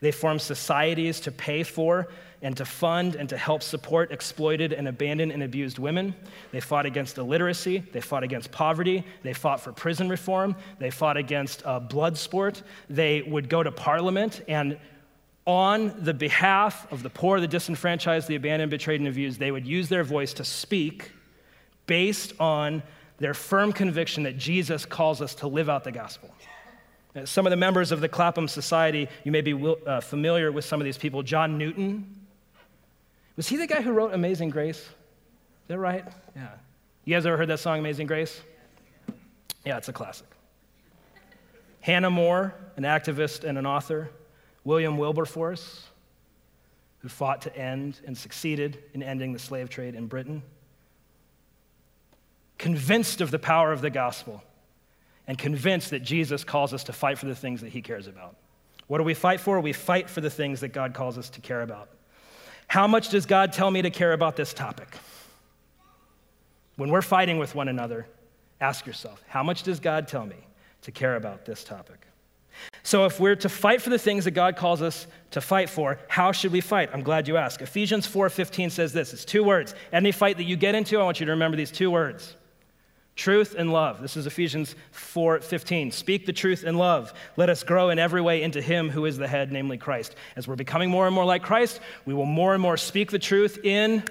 They 0.00 0.12
formed 0.12 0.40
societies 0.40 1.20
to 1.20 1.32
pay 1.32 1.62
for 1.62 2.08
and 2.42 2.56
to 2.56 2.64
fund 2.64 3.16
and 3.16 3.28
to 3.28 3.36
help 3.36 3.62
support 3.62 4.10
exploited 4.12 4.72
and 4.72 4.88
abandoned 4.88 5.32
and 5.32 5.42
abused 5.42 5.78
women. 5.78 6.14
They 6.52 6.60
fought 6.60 6.86
against 6.86 7.18
illiteracy. 7.18 7.78
They 7.92 8.00
fought 8.00 8.22
against 8.22 8.50
poverty. 8.50 9.04
They 9.22 9.34
fought 9.34 9.60
for 9.60 9.72
prison 9.72 10.08
reform. 10.08 10.56
They 10.78 10.90
fought 10.90 11.16
against 11.16 11.64
uh, 11.66 11.80
blood 11.80 12.16
sport. 12.16 12.62
They 12.88 13.22
would 13.22 13.48
go 13.48 13.62
to 13.62 13.70
parliament 13.70 14.42
and 14.48 14.78
on 15.46 15.94
the 16.04 16.14
behalf 16.14 16.90
of 16.92 17.02
the 17.02 17.10
poor, 17.10 17.40
the 17.40 17.48
disenfranchised, 17.48 18.28
the 18.28 18.36
abandoned, 18.36 18.70
betrayed, 18.70 19.00
and 19.00 19.08
abused, 19.08 19.40
they 19.40 19.50
would 19.50 19.66
use 19.66 19.88
their 19.88 20.04
voice 20.04 20.34
to 20.34 20.44
speak 20.44 21.10
based 21.86 22.38
on 22.38 22.82
their 23.18 23.34
firm 23.34 23.72
conviction 23.72 24.22
that 24.24 24.36
Jesus 24.36 24.86
calls 24.86 25.20
us 25.20 25.34
to 25.36 25.48
live 25.48 25.68
out 25.68 25.82
the 25.82 25.92
gospel. 25.92 26.32
Some 27.24 27.46
of 27.46 27.50
the 27.50 27.56
members 27.56 27.90
of 27.90 28.00
the 28.00 28.08
Clapham 28.08 28.46
Society, 28.46 29.08
you 29.24 29.32
may 29.32 29.40
be 29.40 29.74
uh, 29.86 30.00
familiar 30.00 30.52
with 30.52 30.64
some 30.64 30.80
of 30.80 30.84
these 30.84 30.98
people. 30.98 31.22
John 31.24 31.58
Newton, 31.58 32.19
was 33.36 33.48
he 33.48 33.56
the 33.56 33.66
guy 33.66 33.82
who 33.82 33.92
wrote 33.92 34.12
Amazing 34.12 34.50
Grace? 34.50 34.78
Is 34.78 34.88
that 35.68 35.78
right? 35.78 36.04
Yeah. 36.34 36.48
You 37.04 37.14
guys 37.14 37.26
ever 37.26 37.36
heard 37.36 37.48
that 37.48 37.60
song, 37.60 37.78
Amazing 37.78 38.06
Grace? 38.06 38.40
Yeah, 39.64 39.76
it's 39.76 39.88
a 39.88 39.92
classic. 39.92 40.26
Hannah 41.80 42.10
More, 42.10 42.54
an 42.76 42.84
activist 42.84 43.44
and 43.44 43.56
an 43.56 43.66
author. 43.66 44.10
William 44.64 44.98
Wilberforce, 44.98 45.86
who 46.98 47.08
fought 47.08 47.42
to 47.42 47.56
end 47.56 48.00
and 48.06 48.16
succeeded 48.16 48.82
in 48.92 49.02
ending 49.02 49.32
the 49.32 49.38
slave 49.38 49.70
trade 49.70 49.94
in 49.94 50.06
Britain. 50.06 50.42
Convinced 52.58 53.22
of 53.22 53.30
the 53.30 53.38
power 53.38 53.72
of 53.72 53.80
the 53.80 53.90
gospel 53.90 54.42
and 55.26 55.38
convinced 55.38 55.90
that 55.90 56.00
Jesus 56.00 56.44
calls 56.44 56.74
us 56.74 56.84
to 56.84 56.92
fight 56.92 57.16
for 57.16 57.26
the 57.26 57.34
things 57.34 57.62
that 57.62 57.70
he 57.70 57.80
cares 57.80 58.06
about. 58.06 58.36
What 58.86 58.98
do 58.98 59.04
we 59.04 59.14
fight 59.14 59.40
for? 59.40 59.60
We 59.60 59.72
fight 59.72 60.10
for 60.10 60.20
the 60.20 60.30
things 60.30 60.60
that 60.60 60.68
God 60.68 60.92
calls 60.92 61.16
us 61.16 61.30
to 61.30 61.40
care 61.40 61.62
about. 61.62 61.88
How 62.70 62.86
much 62.86 63.08
does 63.08 63.26
God 63.26 63.52
tell 63.52 63.68
me 63.68 63.82
to 63.82 63.90
care 63.90 64.12
about 64.12 64.36
this 64.36 64.54
topic? 64.54 64.96
When 66.76 66.90
we're 66.90 67.02
fighting 67.02 67.36
with 67.40 67.56
one 67.56 67.66
another, 67.66 68.06
ask 68.60 68.86
yourself, 68.86 69.24
how 69.26 69.42
much 69.42 69.64
does 69.64 69.80
God 69.80 70.06
tell 70.06 70.24
me 70.24 70.36
to 70.82 70.92
care 70.92 71.16
about 71.16 71.44
this 71.44 71.64
topic? 71.64 72.06
So, 72.84 73.06
if 73.06 73.18
we're 73.18 73.34
to 73.34 73.48
fight 73.48 73.82
for 73.82 73.90
the 73.90 73.98
things 73.98 74.24
that 74.24 74.32
God 74.32 74.54
calls 74.54 74.82
us 74.82 75.08
to 75.32 75.40
fight 75.40 75.68
for, 75.68 75.98
how 76.06 76.30
should 76.30 76.52
we 76.52 76.60
fight? 76.60 76.90
I'm 76.92 77.02
glad 77.02 77.26
you 77.26 77.36
asked. 77.36 77.60
Ephesians 77.60 78.06
4:15 78.06 78.70
says 78.70 78.92
this. 78.92 79.12
It's 79.12 79.24
two 79.24 79.42
words. 79.42 79.74
Any 79.92 80.12
fight 80.12 80.36
that 80.36 80.44
you 80.44 80.54
get 80.54 80.76
into, 80.76 81.00
I 81.00 81.02
want 81.02 81.18
you 81.18 81.26
to 81.26 81.32
remember 81.32 81.56
these 81.56 81.72
two 81.72 81.90
words. 81.90 82.36
Truth 83.20 83.54
and 83.58 83.70
love. 83.70 84.00
This 84.00 84.16
is 84.16 84.26
Ephesians 84.26 84.74
4:15. 84.92 85.90
Speak 85.92 86.24
the 86.24 86.32
truth 86.32 86.64
in 86.64 86.78
love. 86.78 87.12
Let 87.36 87.50
us 87.50 87.62
grow 87.62 87.90
in 87.90 87.98
every 87.98 88.22
way 88.22 88.42
into 88.42 88.62
him 88.62 88.88
who 88.88 89.04
is 89.04 89.18
the 89.18 89.28
head, 89.28 89.52
namely 89.52 89.76
Christ. 89.76 90.14
As 90.36 90.48
we're 90.48 90.56
becoming 90.56 90.88
more 90.88 91.04
and 91.04 91.14
more 91.14 91.26
like 91.26 91.42
Christ, 91.42 91.80
we 92.06 92.14
will 92.14 92.24
more 92.24 92.54
and 92.54 92.62
more 92.62 92.78
speak 92.78 93.10
the 93.10 93.18
truth 93.18 93.58
in 93.62 94.02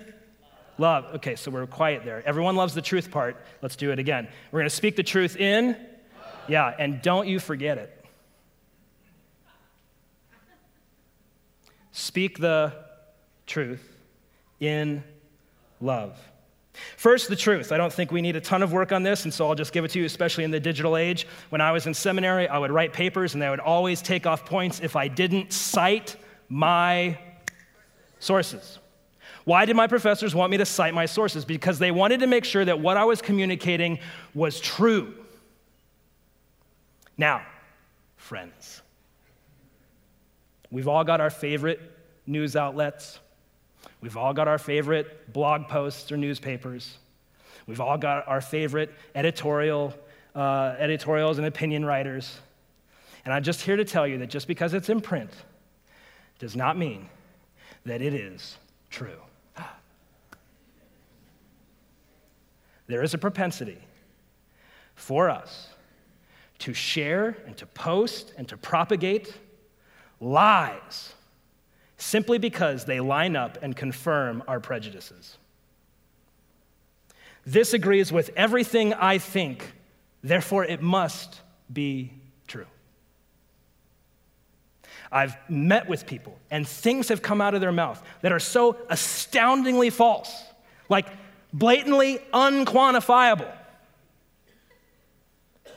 love. 0.77 1.05
Okay, 1.15 1.35
so 1.35 1.49
we're 1.49 1.65
quiet 1.65 2.05
there. 2.05 2.21
Everyone 2.23 2.55
loves 2.55 2.75
the 2.75 2.83
truth 2.83 3.09
part. 3.09 3.43
Let's 3.63 3.75
do 3.75 3.91
it 3.91 3.97
again. 3.97 4.27
We're 4.51 4.59
going 4.59 4.69
to 4.69 4.75
speak 4.75 4.95
the 4.95 5.01
truth 5.01 5.37
in 5.37 5.75
Yeah, 6.47 6.71
and 6.77 7.01
don't 7.01 7.27
you 7.27 7.39
forget 7.39 7.79
it. 7.79 8.05
Speak 11.91 12.37
the 12.37 12.75
truth 13.47 14.03
in 14.59 15.03
love. 15.81 16.15
First, 16.97 17.29
the 17.29 17.35
truth. 17.35 17.71
I 17.71 17.77
don't 17.77 17.91
think 17.91 18.11
we 18.11 18.21
need 18.21 18.35
a 18.35 18.41
ton 18.41 18.61
of 18.61 18.71
work 18.71 18.91
on 18.91 19.03
this, 19.03 19.23
and 19.23 19.33
so 19.33 19.47
I'll 19.47 19.55
just 19.55 19.73
give 19.73 19.85
it 19.85 19.91
to 19.91 19.99
you, 19.99 20.05
especially 20.05 20.43
in 20.43 20.51
the 20.51 20.59
digital 20.59 20.95
age. 20.97 21.27
When 21.49 21.61
I 21.61 21.71
was 21.71 21.87
in 21.87 21.93
seminary, 21.93 22.47
I 22.47 22.57
would 22.57 22.71
write 22.71 22.93
papers, 22.93 23.33
and 23.33 23.43
I 23.43 23.49
would 23.49 23.59
always 23.59 24.01
take 24.01 24.25
off 24.25 24.45
points 24.45 24.79
if 24.79 24.95
I 24.95 25.07
didn't 25.07 25.51
cite 25.51 26.15
my 26.47 27.17
sources. 28.19 28.79
Why 29.45 29.65
did 29.65 29.75
my 29.75 29.87
professors 29.87 30.35
want 30.35 30.51
me 30.51 30.57
to 30.57 30.65
cite 30.65 30.93
my 30.93 31.05
sources? 31.05 31.43
Because 31.43 31.79
they 31.79 31.91
wanted 31.91 32.19
to 32.19 32.27
make 32.27 32.45
sure 32.45 32.63
that 32.63 32.79
what 32.79 32.97
I 32.97 33.05
was 33.05 33.21
communicating 33.21 33.99
was 34.33 34.59
true. 34.59 35.15
Now, 37.17 37.45
friends, 38.15 38.81
we've 40.69 40.87
all 40.87 41.03
got 41.03 41.19
our 41.19 41.29
favorite 41.29 41.81
news 42.27 42.55
outlets. 42.55 43.19
We've 44.01 44.15
all 44.15 44.33
got 44.33 44.47
our 44.47 44.57
favorite 44.57 45.33
blog 45.33 45.67
posts 45.67 46.11
or 46.11 46.17
newspapers. 46.17 46.97
We've 47.67 47.81
all 47.81 47.97
got 47.97 48.27
our 48.27 48.41
favorite 48.41 48.91
editorial, 49.13 49.93
uh, 50.35 50.75
editorials 50.79 51.37
and 51.37 51.45
opinion 51.45 51.85
writers. 51.85 52.39
And 53.25 53.33
I'm 53.33 53.43
just 53.43 53.61
here 53.61 53.75
to 53.75 53.85
tell 53.85 54.07
you 54.07 54.17
that 54.19 54.29
just 54.29 54.47
because 54.47 54.73
it's 54.73 54.89
in 54.89 55.01
print 55.01 55.31
does 56.39 56.55
not 56.55 56.77
mean 56.77 57.09
that 57.85 58.01
it 58.01 58.13
is 58.13 58.57
true. 58.89 59.19
There 62.87 63.03
is 63.03 63.13
a 63.13 63.19
propensity 63.19 63.77
for 64.95 65.29
us 65.29 65.67
to 66.57 66.73
share 66.73 67.37
and 67.45 67.55
to 67.57 67.67
post 67.67 68.33
and 68.35 68.47
to 68.47 68.57
propagate 68.57 69.31
lies 70.19 71.13
simply 71.99 72.37
because 72.37 72.85
they 72.85 72.99
line 72.99 73.35
up 73.35 73.57
and 73.61 73.75
confirm 73.75 74.41
our 74.47 74.59
prejudices. 74.59 75.37
This 77.45 77.73
agrees 77.73 78.11
with 78.11 78.31
everything 78.35 78.93
I 78.93 79.17
think, 79.17 79.73
therefore, 80.23 80.63
it 80.63 80.81
must 80.81 81.41
be 81.71 82.13
true. 82.47 82.65
I've 85.11 85.35
met 85.49 85.89
with 85.89 86.05
people, 86.05 86.37
and 86.49 86.67
things 86.67 87.09
have 87.09 87.21
come 87.21 87.41
out 87.41 87.53
of 87.53 87.61
their 87.61 87.71
mouth 87.71 88.01
that 88.21 88.31
are 88.31 88.39
so 88.39 88.77
astoundingly 88.89 89.89
false, 89.89 90.43
like 90.87 91.07
blatantly 91.51 92.19
unquantifiable. 92.33 93.51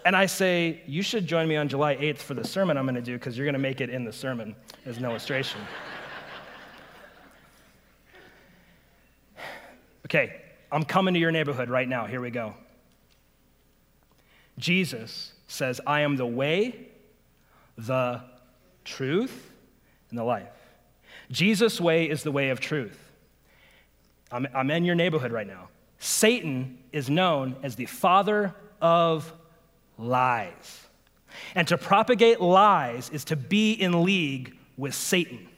And 0.04 0.14
I 0.14 0.26
say, 0.26 0.82
You 0.86 1.02
should 1.02 1.26
join 1.26 1.48
me 1.48 1.56
on 1.56 1.68
July 1.68 1.96
8th 1.96 2.18
for 2.18 2.34
the 2.34 2.44
sermon 2.44 2.76
I'm 2.76 2.84
going 2.84 2.94
to 2.96 3.00
do 3.00 3.14
because 3.14 3.36
you're 3.36 3.46
going 3.46 3.54
to 3.54 3.58
make 3.58 3.80
it 3.80 3.88
in 3.88 4.04
the 4.04 4.12
sermon 4.12 4.54
as 4.84 4.98
an 4.98 5.04
illustration. 5.04 5.60
Okay, 10.14 10.42
I'm 10.70 10.84
coming 10.84 11.14
to 11.14 11.20
your 11.20 11.30
neighborhood 11.30 11.70
right 11.70 11.88
now. 11.88 12.04
Here 12.04 12.20
we 12.20 12.28
go. 12.28 12.52
Jesus 14.58 15.32
says, 15.48 15.80
I 15.86 16.00
am 16.00 16.16
the 16.16 16.26
way, 16.26 16.88
the 17.78 18.20
truth, 18.84 19.50
and 20.10 20.18
the 20.18 20.24
life. 20.24 20.52
Jesus' 21.30 21.80
way 21.80 22.10
is 22.10 22.24
the 22.24 22.30
way 22.30 22.50
of 22.50 22.60
truth. 22.60 22.98
I'm, 24.30 24.46
I'm 24.54 24.70
in 24.70 24.84
your 24.84 24.96
neighborhood 24.96 25.32
right 25.32 25.46
now. 25.46 25.70
Satan 25.98 26.76
is 26.92 27.08
known 27.08 27.56
as 27.62 27.76
the 27.76 27.86
father 27.86 28.54
of 28.82 29.32
lies. 29.96 30.88
And 31.54 31.66
to 31.68 31.78
propagate 31.78 32.38
lies 32.38 33.08
is 33.08 33.24
to 33.24 33.36
be 33.36 33.72
in 33.72 34.04
league 34.04 34.54
with 34.76 34.94
Satan. 34.94 35.48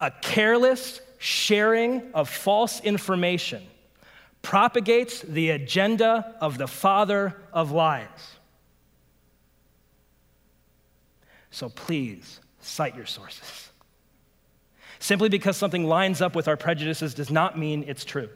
A 0.00 0.10
careless, 0.10 1.00
sharing 1.24 2.02
of 2.12 2.28
false 2.28 2.82
information 2.82 3.62
propagates 4.42 5.22
the 5.22 5.48
agenda 5.48 6.36
of 6.38 6.58
the 6.58 6.66
father 6.66 7.34
of 7.50 7.72
lies. 7.72 8.06
So 11.50 11.70
please 11.70 12.40
cite 12.60 12.94
your 12.94 13.06
sources. 13.06 13.70
Simply 14.98 15.30
because 15.30 15.56
something 15.56 15.86
lines 15.86 16.20
up 16.20 16.36
with 16.36 16.46
our 16.46 16.58
prejudices 16.58 17.14
does 17.14 17.30
not 17.30 17.58
mean 17.58 17.86
it's 17.88 18.04
true. 18.04 18.28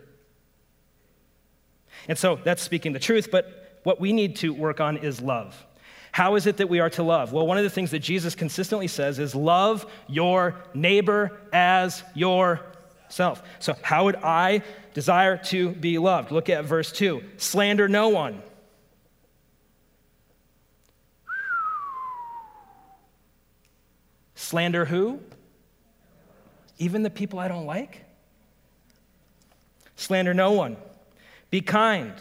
And 2.09 2.17
so 2.17 2.41
that's 2.43 2.63
speaking 2.63 2.95
the 2.95 2.99
truth, 2.99 3.31
but 3.31 3.81
what 3.83 4.01
we 4.01 4.15
need 4.15 4.37
to 4.37 4.55
work 4.55 4.81
on 4.81 4.97
is 4.97 5.21
love. 5.21 5.67
How 6.13 6.37
is 6.37 6.47
it 6.47 6.57
that 6.57 6.71
we 6.71 6.81
are 6.81 6.89
to 6.91 7.03
love? 7.03 7.35
Well, 7.35 7.47
one 7.47 7.59
of 7.59 7.65
the 7.65 7.71
things 7.71 7.91
that 7.91 7.99
Jesus 7.99 8.35
consistently 8.35 8.89
says 8.89 9.19
is 9.19 9.35
love 9.35 9.85
your 10.07 10.55
neighbor 10.73 11.39
as 11.53 12.03
your 12.15 12.63
self. 13.09 13.43
So, 13.59 13.75
how 13.83 14.05
would 14.05 14.17
I 14.17 14.63
desire 14.95 15.37
to 15.37 15.71
be 15.71 15.99
loved? 15.99 16.31
Look 16.31 16.49
at 16.49 16.65
verse 16.65 16.93
2 16.93 17.23
slander 17.37 17.89
no 17.89 18.09
one. 18.09 18.43
Slander 24.35 24.85
who? 24.85 25.21
Even 26.79 27.03
the 27.03 27.11
people 27.11 27.39
I 27.39 27.49
don't 27.49 27.67
like? 27.67 28.05
Slander 29.97 30.33
no 30.33 30.53
one. 30.53 30.77
Be 31.51 31.61
kind, 31.61 32.15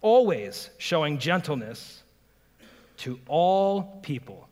always 0.00 0.70
showing 0.78 1.18
gentleness 1.18 2.02
to 2.98 3.20
all 3.28 4.00
people. 4.02 4.48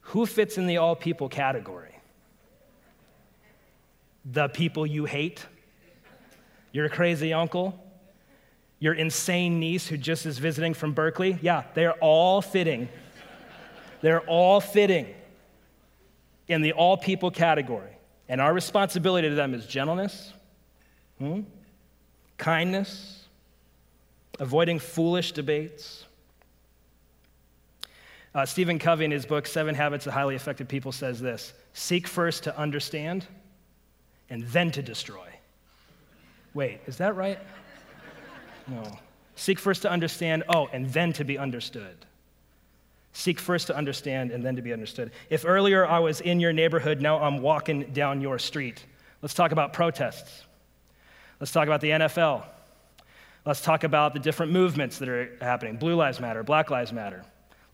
Who 0.00 0.24
fits 0.26 0.56
in 0.56 0.66
the 0.66 0.76
all 0.76 0.94
people 0.94 1.28
category? 1.28 1.91
The 4.24 4.48
people 4.48 4.86
you 4.86 5.04
hate, 5.04 5.44
your 6.72 6.88
crazy 6.88 7.32
uncle, 7.32 7.78
your 8.78 8.94
insane 8.94 9.60
niece 9.60 9.86
who 9.86 9.96
just 9.96 10.26
is 10.26 10.38
visiting 10.38 10.74
from 10.74 10.92
Berkeley. 10.92 11.38
Yeah, 11.40 11.64
they're 11.74 11.94
all 11.94 12.42
fitting 12.42 12.88
They're 14.02 14.20
all 14.22 14.60
fitting 14.60 15.06
in 16.48 16.60
the 16.60 16.72
all 16.72 16.96
people 16.96 17.30
category. 17.30 17.92
And 18.28 18.40
our 18.40 18.52
responsibility 18.52 19.28
to 19.28 19.34
them 19.34 19.54
is 19.54 19.66
gentleness, 19.66 20.32
hmm? 21.18 21.42
kindness, 22.36 23.26
avoiding 24.38 24.78
foolish 24.78 25.32
debates. 25.32 26.04
Uh, 28.34 28.46
Stephen 28.46 28.78
Covey, 28.78 29.04
in 29.04 29.10
his 29.10 29.26
book, 29.26 29.46
Seven 29.46 29.74
Habits 29.74 30.06
of 30.06 30.14
Highly 30.14 30.34
Effective 30.34 30.66
People, 30.66 30.90
says 30.90 31.20
this 31.20 31.52
Seek 31.72 32.08
first 32.08 32.44
to 32.44 32.58
understand 32.58 33.26
and 34.32 34.44
then 34.44 34.70
to 34.70 34.82
destroy. 34.82 35.28
Wait, 36.54 36.80
is 36.86 36.96
that 36.96 37.14
right? 37.14 37.38
No. 38.66 38.82
Seek 39.36 39.58
first 39.58 39.82
to 39.82 39.90
understand, 39.90 40.44
oh, 40.48 40.70
and 40.72 40.90
then 40.90 41.12
to 41.12 41.24
be 41.24 41.36
understood. 41.36 42.06
Seek 43.12 43.38
first 43.38 43.66
to 43.66 43.76
understand 43.76 44.30
and 44.30 44.42
then 44.42 44.56
to 44.56 44.62
be 44.62 44.72
understood. 44.72 45.10
If 45.28 45.44
earlier 45.46 45.86
I 45.86 45.98
was 45.98 46.22
in 46.22 46.40
your 46.40 46.52
neighborhood, 46.54 47.02
now 47.02 47.18
I'm 47.18 47.42
walking 47.42 47.92
down 47.92 48.22
your 48.22 48.38
street. 48.38 48.86
Let's 49.20 49.34
talk 49.34 49.52
about 49.52 49.74
protests. 49.74 50.44
Let's 51.38 51.52
talk 51.52 51.66
about 51.66 51.82
the 51.82 51.90
NFL. 51.90 52.44
Let's 53.44 53.60
talk 53.60 53.84
about 53.84 54.14
the 54.14 54.18
different 54.18 54.50
movements 54.50 54.96
that 54.98 55.10
are 55.10 55.36
happening 55.42 55.76
Blue 55.76 55.94
Lives 55.94 56.20
Matter, 56.20 56.42
Black 56.42 56.70
Lives 56.70 56.92
Matter. 56.92 57.22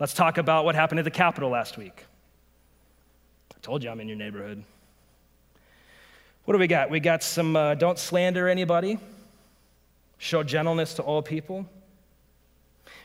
Let's 0.00 0.12
talk 0.12 0.38
about 0.38 0.64
what 0.64 0.74
happened 0.74 0.98
at 0.98 1.04
the 1.04 1.10
Capitol 1.12 1.50
last 1.50 1.78
week. 1.78 2.04
I 3.54 3.60
told 3.62 3.84
you 3.84 3.90
I'm 3.90 4.00
in 4.00 4.08
your 4.08 4.16
neighborhood. 4.16 4.64
What 6.48 6.54
do 6.54 6.60
we 6.60 6.66
got? 6.66 6.88
We 6.88 6.98
got 6.98 7.22
some 7.22 7.56
uh, 7.56 7.74
don't 7.74 7.98
slander 7.98 8.48
anybody, 8.48 8.98
show 10.16 10.42
gentleness 10.42 10.94
to 10.94 11.02
all 11.02 11.20
people, 11.20 11.66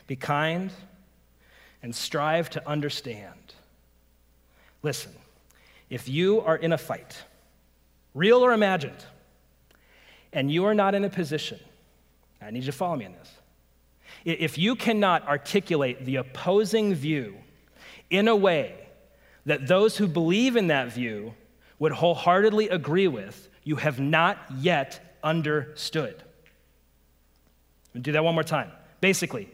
be 0.06 0.16
kind, 0.16 0.72
and 1.82 1.94
strive 1.94 2.48
to 2.48 2.66
understand. 2.66 3.52
Listen, 4.82 5.12
if 5.90 6.08
you 6.08 6.40
are 6.40 6.56
in 6.56 6.72
a 6.72 6.78
fight, 6.78 7.22
real 8.14 8.42
or 8.42 8.54
imagined, 8.54 9.04
and 10.32 10.50
you 10.50 10.64
are 10.64 10.74
not 10.74 10.94
in 10.94 11.04
a 11.04 11.10
position, 11.10 11.60
I 12.40 12.50
need 12.50 12.60
you 12.60 12.72
to 12.72 12.72
follow 12.72 12.96
me 12.96 13.04
on 13.04 13.12
this. 13.12 13.30
If 14.24 14.56
you 14.56 14.74
cannot 14.74 15.28
articulate 15.28 16.06
the 16.06 16.16
opposing 16.16 16.94
view 16.94 17.36
in 18.08 18.26
a 18.26 18.36
way 18.36 18.88
that 19.44 19.66
those 19.66 19.98
who 19.98 20.08
believe 20.08 20.56
in 20.56 20.68
that 20.68 20.90
view 20.94 21.34
would 21.78 21.92
wholeheartedly 21.92 22.68
agree 22.68 23.08
with, 23.08 23.48
you 23.62 23.76
have 23.76 23.98
not 24.00 24.38
yet 24.58 25.16
understood. 25.22 26.22
do 28.00 28.12
that 28.12 28.24
one 28.24 28.34
more 28.34 28.44
time. 28.44 28.70
Basically, 29.00 29.48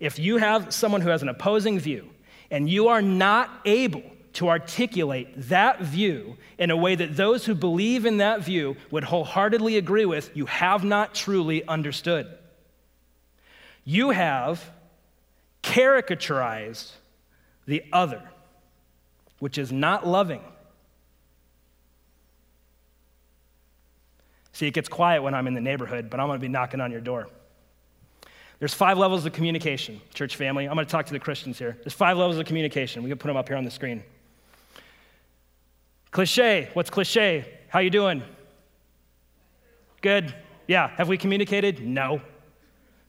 if 0.00 0.18
you 0.18 0.36
have 0.36 0.72
someone 0.72 1.00
who 1.00 1.08
has 1.08 1.22
an 1.22 1.28
opposing 1.28 1.78
view 1.78 2.10
and 2.50 2.68
you 2.68 2.88
are 2.88 3.02
not 3.02 3.50
able 3.64 4.02
to 4.34 4.48
articulate 4.48 5.28
that 5.48 5.80
view 5.80 6.36
in 6.58 6.70
a 6.70 6.76
way 6.76 6.94
that 6.94 7.16
those 7.16 7.46
who 7.46 7.54
believe 7.54 8.04
in 8.04 8.18
that 8.18 8.40
view 8.42 8.76
would 8.90 9.04
wholeheartedly 9.04 9.76
agree 9.76 10.04
with, 10.04 10.30
you 10.36 10.46
have 10.46 10.84
not 10.84 11.14
truly 11.14 11.66
understood. 11.66 12.26
You 13.84 14.10
have 14.10 14.70
caricaturized 15.62 16.90
the 17.66 17.84
other, 17.92 18.22
which 19.38 19.56
is 19.56 19.70
not 19.70 20.06
loving. 20.06 20.42
See, 24.54 24.68
it 24.68 24.72
gets 24.72 24.88
quiet 24.88 25.20
when 25.20 25.34
I'm 25.34 25.48
in 25.48 25.54
the 25.54 25.60
neighborhood, 25.60 26.08
but 26.08 26.20
I'm 26.20 26.28
going 26.28 26.38
to 26.38 26.42
be 26.42 26.48
knocking 26.48 26.80
on 26.80 26.92
your 26.92 27.00
door. 27.00 27.26
There's 28.60 28.72
five 28.72 28.96
levels 28.96 29.26
of 29.26 29.32
communication, 29.32 30.00
church 30.14 30.36
family. 30.36 30.66
I'm 30.66 30.74
going 30.74 30.86
to 30.86 30.90
talk 30.90 31.06
to 31.06 31.12
the 31.12 31.18
Christians 31.18 31.58
here. 31.58 31.76
There's 31.82 31.92
five 31.92 32.16
levels 32.16 32.38
of 32.38 32.46
communication. 32.46 33.02
We 33.02 33.10
can 33.10 33.18
put 33.18 33.26
them 33.26 33.36
up 33.36 33.48
here 33.48 33.56
on 33.56 33.64
the 33.64 33.70
screen. 33.70 34.04
Cliche. 36.12 36.70
What's 36.72 36.88
cliche? 36.88 37.58
How 37.68 37.80
you 37.80 37.90
doing? 37.90 38.22
Good. 40.00 40.32
Yeah. 40.68 40.88
Have 40.96 41.08
we 41.08 41.18
communicated? 41.18 41.84
No. 41.84 42.20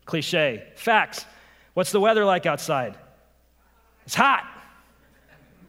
Cliche. 0.06 0.68
Facts. 0.76 1.26
What's 1.76 1.92
the 1.92 2.00
weather 2.00 2.26
like 2.26 2.48
outside? 2.48 2.98
It's 4.08 4.16
hot. 4.16 4.46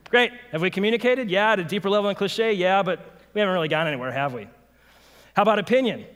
Great. 0.08 0.32
Have 0.52 0.62
we 0.62 0.70
communicated? 0.70 1.30
Yeah, 1.30 1.52
at 1.52 1.60
a 1.60 1.64
deeper 1.64 1.90
level 1.90 2.08
than 2.08 2.16
cliche? 2.16 2.54
Yeah, 2.54 2.82
but 2.82 3.20
we 3.34 3.40
haven't 3.40 3.52
really 3.52 3.68
gone 3.68 3.86
anywhere, 3.86 4.10
have 4.10 4.32
we? 4.32 4.48
How 5.36 5.42
about 5.42 5.58
opinion? 5.58 6.06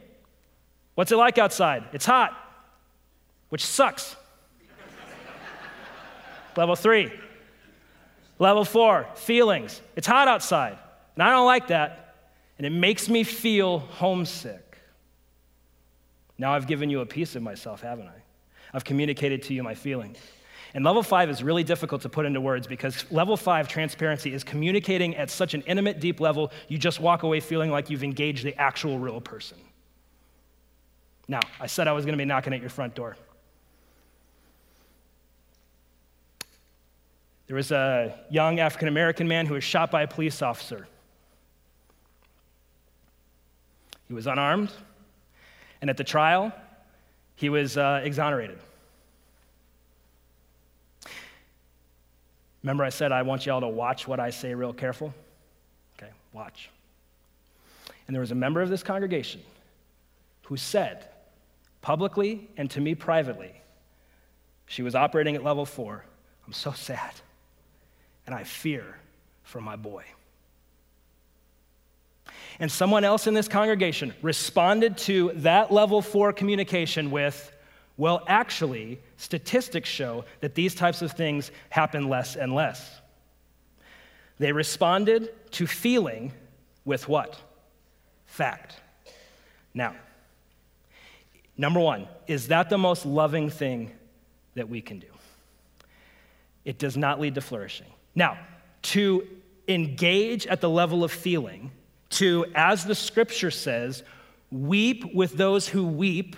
What's 0.94 1.12
it 1.12 1.16
like 1.16 1.36
outside? 1.36 1.84
It's 1.92 2.06
hot, 2.06 2.32
which 3.50 3.62
sucks. 3.62 4.16
Level 6.56 6.74
three. 6.74 7.12
Level 8.38 8.64
four, 8.64 9.06
feelings. 9.16 9.82
It's 9.94 10.06
hot 10.06 10.26
outside, 10.26 10.78
and 11.14 11.22
I 11.22 11.28
don't 11.28 11.44
like 11.44 11.68
that, 11.68 12.16
and 12.56 12.66
it 12.66 12.70
makes 12.70 13.10
me 13.10 13.22
feel 13.22 13.80
homesick. 13.80 14.78
Now 16.38 16.54
I've 16.54 16.66
given 16.66 16.88
you 16.88 17.00
a 17.00 17.06
piece 17.06 17.36
of 17.36 17.42
myself, 17.42 17.82
haven't 17.82 18.08
I? 18.08 18.22
I've 18.72 18.84
communicated 18.84 19.42
to 19.44 19.54
you 19.54 19.62
my 19.62 19.74
feelings. 19.74 20.16
And 20.74 20.84
level 20.84 21.02
five 21.02 21.30
is 21.30 21.42
really 21.42 21.64
difficult 21.64 22.02
to 22.02 22.08
put 22.08 22.26
into 22.26 22.40
words 22.40 22.66
because 22.66 23.04
level 23.10 23.36
five 23.36 23.66
transparency 23.66 24.32
is 24.32 24.44
communicating 24.44 25.16
at 25.16 25.30
such 25.30 25.54
an 25.54 25.62
intimate, 25.62 25.98
deep 25.98 26.20
level, 26.20 26.52
you 26.68 26.78
just 26.78 27.00
walk 27.00 27.24
away 27.24 27.40
feeling 27.40 27.70
like 27.70 27.90
you've 27.90 28.04
engaged 28.04 28.44
the 28.44 28.54
actual 28.60 28.98
real 28.98 29.20
person. 29.20 29.58
Now, 31.26 31.40
I 31.58 31.66
said 31.66 31.88
I 31.88 31.92
was 31.92 32.04
going 32.04 32.12
to 32.12 32.18
be 32.18 32.24
knocking 32.24 32.52
at 32.52 32.60
your 32.60 32.70
front 32.70 32.94
door. 32.94 33.16
There 37.46 37.56
was 37.56 37.72
a 37.72 38.16
young 38.30 38.60
African 38.60 38.86
American 38.86 39.26
man 39.26 39.46
who 39.46 39.54
was 39.54 39.64
shot 39.64 39.90
by 39.90 40.02
a 40.02 40.06
police 40.06 40.40
officer. 40.40 40.86
He 44.06 44.14
was 44.14 44.28
unarmed, 44.28 44.70
and 45.80 45.90
at 45.90 45.96
the 45.96 46.04
trial, 46.04 46.52
he 47.34 47.48
was 47.48 47.76
uh, 47.76 48.02
exonerated. 48.04 48.58
Remember, 52.62 52.84
I 52.84 52.90
said 52.90 53.12
I 53.12 53.22
want 53.22 53.46
y'all 53.46 53.60
to 53.60 53.68
watch 53.68 54.06
what 54.06 54.20
I 54.20 54.30
say 54.30 54.54
real 54.54 54.72
careful? 54.72 55.14
Okay, 55.98 56.10
watch. 56.32 56.70
And 58.06 58.14
there 58.14 58.20
was 58.20 58.32
a 58.32 58.36
member 58.36 58.60
of 58.60 58.68
this 58.68 58.82
congregation 58.82 59.40
who 60.42 60.56
said, 60.56 61.06
publicly 61.80 62.48
and 62.56 62.70
to 62.72 62.80
me 62.80 62.94
privately, 62.94 63.52
she 64.66 64.82
was 64.82 64.94
operating 64.94 65.36
at 65.36 65.44
level 65.44 65.64
four. 65.64 66.04
I'm 66.46 66.52
so 66.52 66.72
sad, 66.72 67.12
and 68.26 68.34
I 68.34 68.44
fear 68.44 68.96
for 69.42 69.60
my 69.60 69.76
boy. 69.76 70.04
And 72.58 72.70
someone 72.70 73.04
else 73.04 73.26
in 73.26 73.34
this 73.34 73.48
congregation 73.48 74.12
responded 74.22 74.98
to 74.98 75.32
that 75.36 75.72
level 75.72 76.02
four 76.02 76.32
communication 76.32 77.10
with, 77.10 77.52
well, 78.00 78.22
actually, 78.26 78.98
statistics 79.18 79.86
show 79.86 80.24
that 80.40 80.54
these 80.54 80.74
types 80.74 81.02
of 81.02 81.12
things 81.12 81.50
happen 81.68 82.08
less 82.08 82.34
and 82.34 82.54
less. 82.54 82.98
They 84.38 84.52
responded 84.52 85.34
to 85.50 85.66
feeling 85.66 86.32
with 86.86 87.08
what? 87.08 87.38
Fact. 88.24 88.76
Now, 89.74 89.94
number 91.58 91.78
one, 91.78 92.08
is 92.26 92.48
that 92.48 92.70
the 92.70 92.78
most 92.78 93.04
loving 93.04 93.50
thing 93.50 93.90
that 94.54 94.70
we 94.70 94.80
can 94.80 94.98
do? 94.98 95.12
It 96.64 96.78
does 96.78 96.96
not 96.96 97.20
lead 97.20 97.34
to 97.34 97.42
flourishing. 97.42 97.92
Now, 98.14 98.38
to 98.94 99.28
engage 99.68 100.46
at 100.46 100.62
the 100.62 100.70
level 100.70 101.04
of 101.04 101.12
feeling, 101.12 101.70
to, 102.12 102.46
as 102.54 102.86
the 102.86 102.94
scripture 102.94 103.50
says, 103.50 104.04
weep 104.50 105.14
with 105.14 105.36
those 105.36 105.68
who 105.68 105.84
weep 105.86 106.34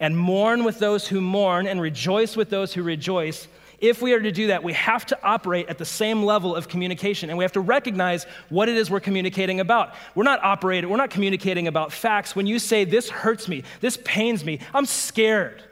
and 0.00 0.16
mourn 0.16 0.64
with 0.64 0.78
those 0.78 1.06
who 1.06 1.20
mourn 1.20 1.66
and 1.66 1.80
rejoice 1.80 2.36
with 2.36 2.50
those 2.50 2.72
who 2.72 2.82
rejoice, 2.82 3.46
if 3.80 4.02
we 4.02 4.12
are 4.12 4.20
to 4.20 4.32
do 4.32 4.48
that, 4.48 4.62
we 4.62 4.72
have 4.74 5.06
to 5.06 5.18
operate 5.22 5.68
at 5.68 5.78
the 5.78 5.84
same 5.84 6.22
level 6.22 6.54
of 6.54 6.68
communication 6.68 7.30
and 7.30 7.38
we 7.38 7.44
have 7.44 7.52
to 7.52 7.60
recognize 7.60 8.24
what 8.48 8.68
it 8.68 8.76
is 8.76 8.90
we're 8.90 9.00
communicating 9.00 9.60
about. 9.60 9.94
We're 10.14 10.24
not 10.24 10.42
operating, 10.42 10.90
we're 10.90 10.98
not 10.98 11.10
communicating 11.10 11.66
about 11.66 11.92
facts. 11.92 12.36
When 12.36 12.46
you 12.46 12.58
say, 12.58 12.84
This 12.84 13.08
hurts 13.08 13.48
me, 13.48 13.62
this 13.80 13.98
pains 14.04 14.44
me, 14.44 14.60
I'm 14.74 14.86
scared. 14.86 15.62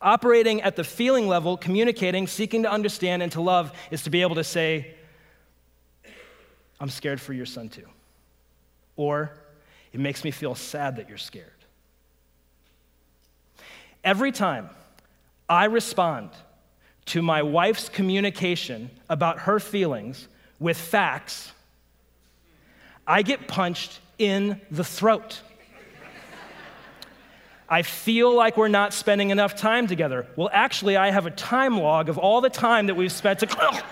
Operating 0.00 0.60
at 0.60 0.76
the 0.76 0.84
feeling 0.84 1.28
level, 1.28 1.56
communicating, 1.56 2.26
seeking 2.26 2.62
to 2.64 2.70
understand 2.70 3.22
and 3.22 3.32
to 3.32 3.40
love 3.40 3.72
is 3.90 4.02
to 4.02 4.10
be 4.10 4.20
able 4.20 4.34
to 4.34 4.44
say, 4.44 4.94
I'm 6.78 6.90
scared 6.90 7.20
for 7.20 7.32
your 7.32 7.46
son 7.46 7.70
too. 7.70 7.86
Or, 8.96 9.32
it 9.92 10.00
makes 10.00 10.24
me 10.24 10.30
feel 10.30 10.54
sad 10.54 10.96
that 10.96 11.08
you're 11.08 11.18
scared. 11.18 11.53
Every 14.04 14.32
time 14.32 14.68
I 15.48 15.64
respond 15.64 16.28
to 17.06 17.22
my 17.22 17.42
wife's 17.42 17.88
communication 17.88 18.90
about 19.08 19.40
her 19.40 19.58
feelings 19.58 20.28
with 20.60 20.76
facts, 20.76 21.52
I 23.06 23.22
get 23.22 23.48
punched 23.48 24.00
in 24.18 24.60
the 24.70 24.84
throat. 24.84 25.40
I 27.66 27.80
feel 27.80 28.34
like 28.34 28.58
we're 28.58 28.68
not 28.68 28.92
spending 28.92 29.30
enough 29.30 29.56
time 29.56 29.86
together. 29.86 30.26
Well, 30.36 30.50
actually, 30.52 30.98
I 30.98 31.10
have 31.10 31.24
a 31.24 31.30
time 31.30 31.78
log 31.78 32.10
of 32.10 32.18
all 32.18 32.42
the 32.42 32.50
time 32.50 32.88
that 32.88 32.94
we've 32.94 33.10
spent 33.10 33.38
together. 33.40 33.82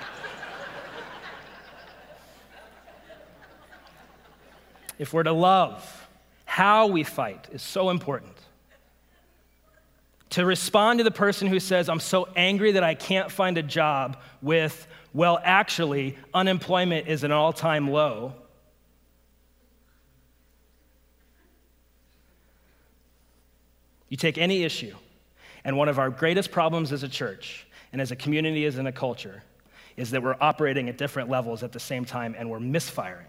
if 4.98 5.14
we're 5.14 5.22
to 5.22 5.32
love, 5.32 6.08
how 6.44 6.86
we 6.86 7.02
fight 7.02 7.48
is 7.50 7.62
so 7.62 7.88
important. 7.88 8.41
To 10.32 10.46
respond 10.46 10.98
to 10.98 11.04
the 11.04 11.10
person 11.10 11.46
who 11.46 11.60
says, 11.60 11.90
I'm 11.90 12.00
so 12.00 12.26
angry 12.34 12.72
that 12.72 12.82
I 12.82 12.94
can't 12.94 13.30
find 13.30 13.58
a 13.58 13.62
job, 13.62 14.16
with, 14.40 14.86
well, 15.12 15.38
actually, 15.44 16.16
unemployment 16.32 17.06
is 17.06 17.22
an 17.22 17.32
all 17.32 17.52
time 17.52 17.90
low. 17.90 18.32
You 24.08 24.16
take 24.16 24.38
any 24.38 24.64
issue, 24.64 24.94
and 25.64 25.76
one 25.76 25.90
of 25.90 25.98
our 25.98 26.08
greatest 26.08 26.50
problems 26.50 26.92
as 26.92 27.02
a 27.02 27.08
church 27.08 27.66
and 27.92 28.00
as 28.00 28.10
a 28.10 28.16
community, 28.16 28.64
as 28.64 28.78
in 28.78 28.86
a 28.86 28.92
culture, 28.92 29.42
is 29.98 30.12
that 30.12 30.22
we're 30.22 30.36
operating 30.40 30.88
at 30.88 30.96
different 30.96 31.28
levels 31.28 31.62
at 31.62 31.72
the 31.72 31.80
same 31.80 32.06
time 32.06 32.34
and 32.38 32.48
we're 32.48 32.58
misfiring. 32.58 33.26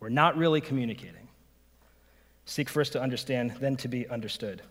We're 0.00 0.08
not 0.08 0.38
really 0.38 0.62
communicating. 0.62 1.28
Seek 2.46 2.70
first 2.70 2.92
to 2.92 3.02
understand, 3.02 3.56
then 3.60 3.76
to 3.76 3.88
be 3.88 4.08
understood. 4.08 4.62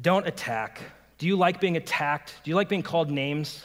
Don't 0.00 0.26
attack. 0.26 0.80
Do 1.18 1.26
you 1.26 1.36
like 1.36 1.60
being 1.60 1.76
attacked? 1.76 2.34
Do 2.42 2.50
you 2.50 2.56
like 2.56 2.68
being 2.68 2.82
called 2.82 3.10
names? 3.10 3.64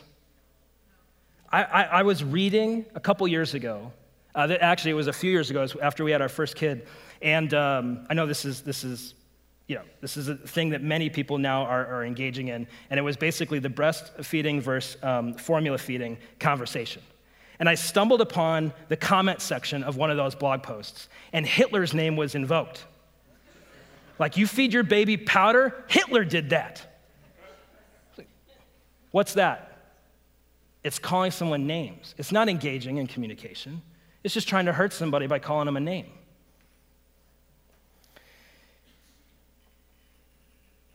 I, 1.51 1.63
I, 1.63 1.83
I 1.83 2.03
was 2.03 2.23
reading 2.23 2.85
a 2.95 2.99
couple 2.99 3.27
years 3.27 3.53
ago. 3.53 3.91
Uh, 4.35 4.55
actually, 4.61 4.91
it 4.91 4.95
was 4.95 5.07
a 5.07 5.13
few 5.13 5.31
years 5.31 5.49
ago 5.49 5.67
after 5.81 6.03
we 6.03 6.11
had 6.11 6.21
our 6.21 6.29
first 6.29 6.55
kid. 6.55 6.87
And 7.21 7.53
um, 7.53 8.05
I 8.09 8.13
know 8.13 8.27
this 8.27 8.45
is, 8.45 8.61
this 8.61 8.83
is, 8.83 9.15
you 9.67 9.75
know, 9.75 9.83
this 10.01 10.17
is 10.17 10.29
a 10.29 10.35
thing 10.35 10.69
that 10.69 10.83
many 10.83 11.09
people 11.09 11.37
now 11.37 11.63
are, 11.63 11.85
are 11.87 12.05
engaging 12.05 12.49
in. 12.49 12.67
And 12.89 12.99
it 12.99 13.03
was 13.03 13.17
basically 13.17 13.59
the 13.59 13.69
breastfeeding 13.69 14.61
versus 14.61 15.01
um, 15.03 15.33
formula 15.33 15.77
feeding 15.77 16.17
conversation. 16.39 17.01
And 17.59 17.67
I 17.67 17.75
stumbled 17.75 18.21
upon 18.21 18.71
the 18.87 18.95
comment 18.95 19.41
section 19.41 19.83
of 19.83 19.97
one 19.97 20.09
of 20.09 20.15
those 20.15 20.33
blog 20.33 20.63
posts, 20.63 21.09
and 21.33 21.45
Hitler's 21.45 21.93
name 21.93 22.15
was 22.15 22.33
invoked. 22.33 22.85
Like, 24.19 24.35
you 24.35 24.45
feed 24.45 24.73
your 24.73 24.83
baby 24.83 25.15
powder, 25.17 25.73
Hitler 25.87 26.25
did 26.25 26.49
that. 26.49 26.85
What's 29.11 29.33
that? 29.33 29.77
It's 30.83 30.99
calling 30.99 31.31
someone 31.31 31.65
names. 31.65 32.13
It's 32.17 32.31
not 32.31 32.47
engaging 32.47 32.97
in 32.97 33.07
communication, 33.07 33.81
it's 34.23 34.33
just 34.33 34.47
trying 34.47 34.65
to 34.65 34.73
hurt 34.73 34.93
somebody 34.93 35.27
by 35.27 35.39
calling 35.39 35.65
them 35.65 35.77
a 35.77 35.79
name. 35.79 36.07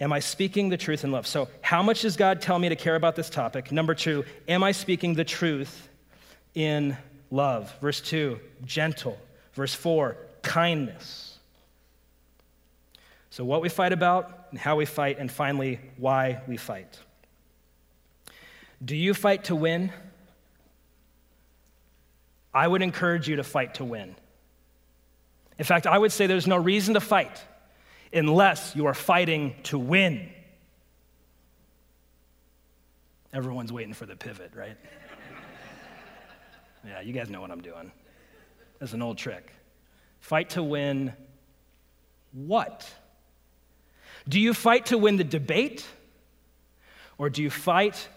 Am 0.01 0.13
I 0.13 0.21
speaking 0.21 0.69
the 0.69 0.77
truth 0.77 1.05
in 1.05 1.13
love? 1.13 1.27
So, 1.27 1.49
how 1.63 1.83
much 1.83 2.03
does 2.03 2.17
God 2.17 2.43
tell 2.43 2.59
me 2.59 2.69
to 2.69 2.77
care 2.77 2.97
about 2.97 3.17
this 3.17 3.31
topic? 3.31 3.73
Number 3.73 3.95
two, 3.95 4.25
am 4.49 4.63
I 4.63 4.73
speaking 4.73 5.15
the 5.15 5.25
truth 5.25 5.89
in 6.55 6.97
love? 7.31 7.73
Verse 7.81 8.01
two, 8.01 8.41
gentle. 8.65 9.19
Verse 9.55 9.73
four, 9.73 10.17
kindness. 10.43 11.34
So, 13.35 13.45
what 13.45 13.63
we 13.63 13.69
fight 13.69 13.93
about 13.93 14.47
and 14.53 14.61
how 14.61 14.77
we 14.77 14.85
fight, 14.85 15.19
and 15.19 15.29
finally, 15.29 15.81
why 15.97 16.41
we 16.47 16.57
fight. 16.57 17.01
Do 18.85 18.95
you 18.95 19.13
fight 19.13 19.43
to 19.47 19.57
win? 19.57 19.91
I 22.55 22.69
would 22.69 22.81
encourage 22.81 23.29
you 23.29 23.35
to 23.35 23.43
fight 23.43 23.75
to 23.75 23.85
win. 23.85 24.15
In 25.59 25.65
fact, 25.65 25.89
I 25.89 25.99
would 25.99 26.13
say 26.13 26.29
there's 26.29 26.47
no 26.47 26.57
reason 26.57 26.95
to 26.95 27.01
fight 27.01 27.43
unless 28.13 28.77
you 28.77 28.87
are 28.87 28.95
fighting 28.95 29.57
to 29.65 29.81
win. 29.81 30.29
Everyone's 33.33 33.73
waiting 33.73 33.95
for 33.95 34.07
the 34.07 34.15
pivot, 34.15 34.53
right? 34.55 34.77
yeah, 36.87 37.01
you 37.01 37.13
guys 37.13 37.29
know 37.31 37.41
what 37.41 37.51
I'm 37.51 37.63
doing. 37.63 37.91
That's 38.79 38.93
an 38.93 39.03
old 39.03 39.19
trick. 39.19 39.51
Fight 40.21 40.51
to 40.51 40.63
win 40.63 41.13
what? 42.31 42.89
Do 44.29 44.41
you 44.41 44.55
fight 44.55 44.87
to 44.87 44.99
win 44.99 45.17
the 45.17 45.25
debate? 45.25 45.87
Or 47.19 47.31
do 47.31 47.43
you 47.43 47.51
fight 47.51 48.09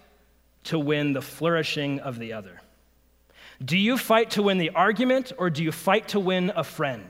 to 0.65 0.79
win 0.79 1.13
the 1.13 1.21
flourishing 1.21 1.99
of 1.99 2.19
the 2.19 2.33
other? 2.33 2.61
Do 3.63 3.77
you 3.77 3.97
fight 3.97 4.31
to 4.31 4.43
win 4.43 4.57
the 4.57 4.69
argument, 4.71 5.31
or 5.37 5.49
do 5.49 5.63
you 5.63 5.71
fight 5.71 6.09
to 6.09 6.19
win 6.19 6.51
a 6.55 6.63
friend? 6.63 7.03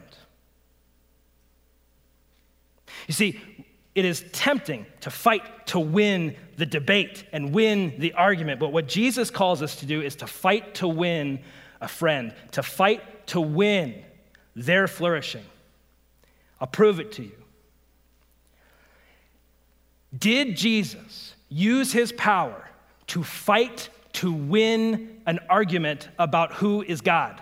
You 3.08 3.14
see, 3.14 3.40
it 3.96 4.06
is 4.06 4.24
tempting 4.32 4.86
to 5.02 5.10
fight 5.10 5.68
to 5.68 5.80
win 5.80 6.36
the 6.56 6.66
debate 6.66 7.26
and 7.34 7.54
win 7.54 7.96
the 7.98 8.14
argument, 8.14 8.60
but 8.60 8.72
what 8.72 8.88
Jesus 8.88 9.30
calls 9.30 9.62
us 9.62 9.78
to 9.78 9.86
do 9.86 10.02
is 10.02 10.16
to 10.18 10.28
fight 10.28 10.76
to 10.76 10.88
win 10.88 11.40
a 11.82 11.88
friend, 11.88 12.34
to 12.52 12.64
fight 12.64 13.28
to 13.28 13.42
win 13.42 14.04
their 14.56 14.88
flourishing. 14.88 15.44
I'll 16.62 16.68
prove 16.68 17.00
it 17.00 17.12
to 17.14 17.24
you. 17.24 17.44
Did 20.16 20.56
Jesus 20.56 21.34
use 21.50 21.92
his 21.92 22.12
power 22.12 22.70
to 23.08 23.24
fight 23.24 23.90
to 24.14 24.32
win 24.32 25.22
an 25.26 25.40
argument 25.50 26.10
about 26.18 26.54
who 26.54 26.82
is 26.82 27.02
God? 27.02 27.42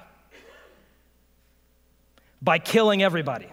By 2.41 2.59
killing 2.59 3.01
everybody. 3.01 3.47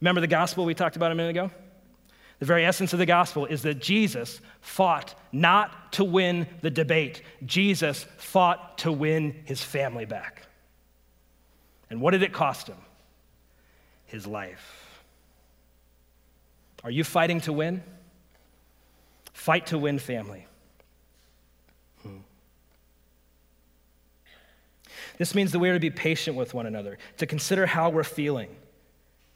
Remember 0.00 0.20
the 0.20 0.26
gospel 0.26 0.64
we 0.64 0.74
talked 0.74 0.96
about 0.96 1.12
a 1.12 1.14
minute 1.14 1.30
ago? 1.30 1.50
The 2.40 2.46
very 2.46 2.66
essence 2.66 2.92
of 2.92 2.98
the 2.98 3.06
gospel 3.06 3.46
is 3.46 3.62
that 3.62 3.78
Jesus 3.78 4.40
fought 4.60 5.14
not 5.30 5.92
to 5.92 6.02
win 6.02 6.48
the 6.60 6.70
debate, 6.70 7.22
Jesus 7.46 8.04
fought 8.18 8.78
to 8.78 8.90
win 8.90 9.42
his 9.44 9.62
family 9.62 10.06
back. 10.06 10.42
And 11.88 12.00
what 12.00 12.10
did 12.10 12.24
it 12.24 12.32
cost 12.32 12.66
him? 12.66 12.78
His 14.06 14.26
life. 14.26 14.81
Are 16.84 16.90
you 16.90 17.04
fighting 17.04 17.40
to 17.42 17.52
win? 17.52 17.82
Fight 19.32 19.66
to 19.66 19.78
win 19.78 19.98
family. 19.98 20.46
Hmm. 22.02 22.18
This 25.18 25.34
means 25.34 25.52
that 25.52 25.58
we 25.58 25.68
are 25.68 25.74
to 25.74 25.80
be 25.80 25.90
patient 25.90 26.36
with 26.36 26.54
one 26.54 26.66
another, 26.66 26.98
to 27.18 27.26
consider 27.26 27.66
how 27.66 27.90
we're 27.90 28.04
feeling 28.04 28.54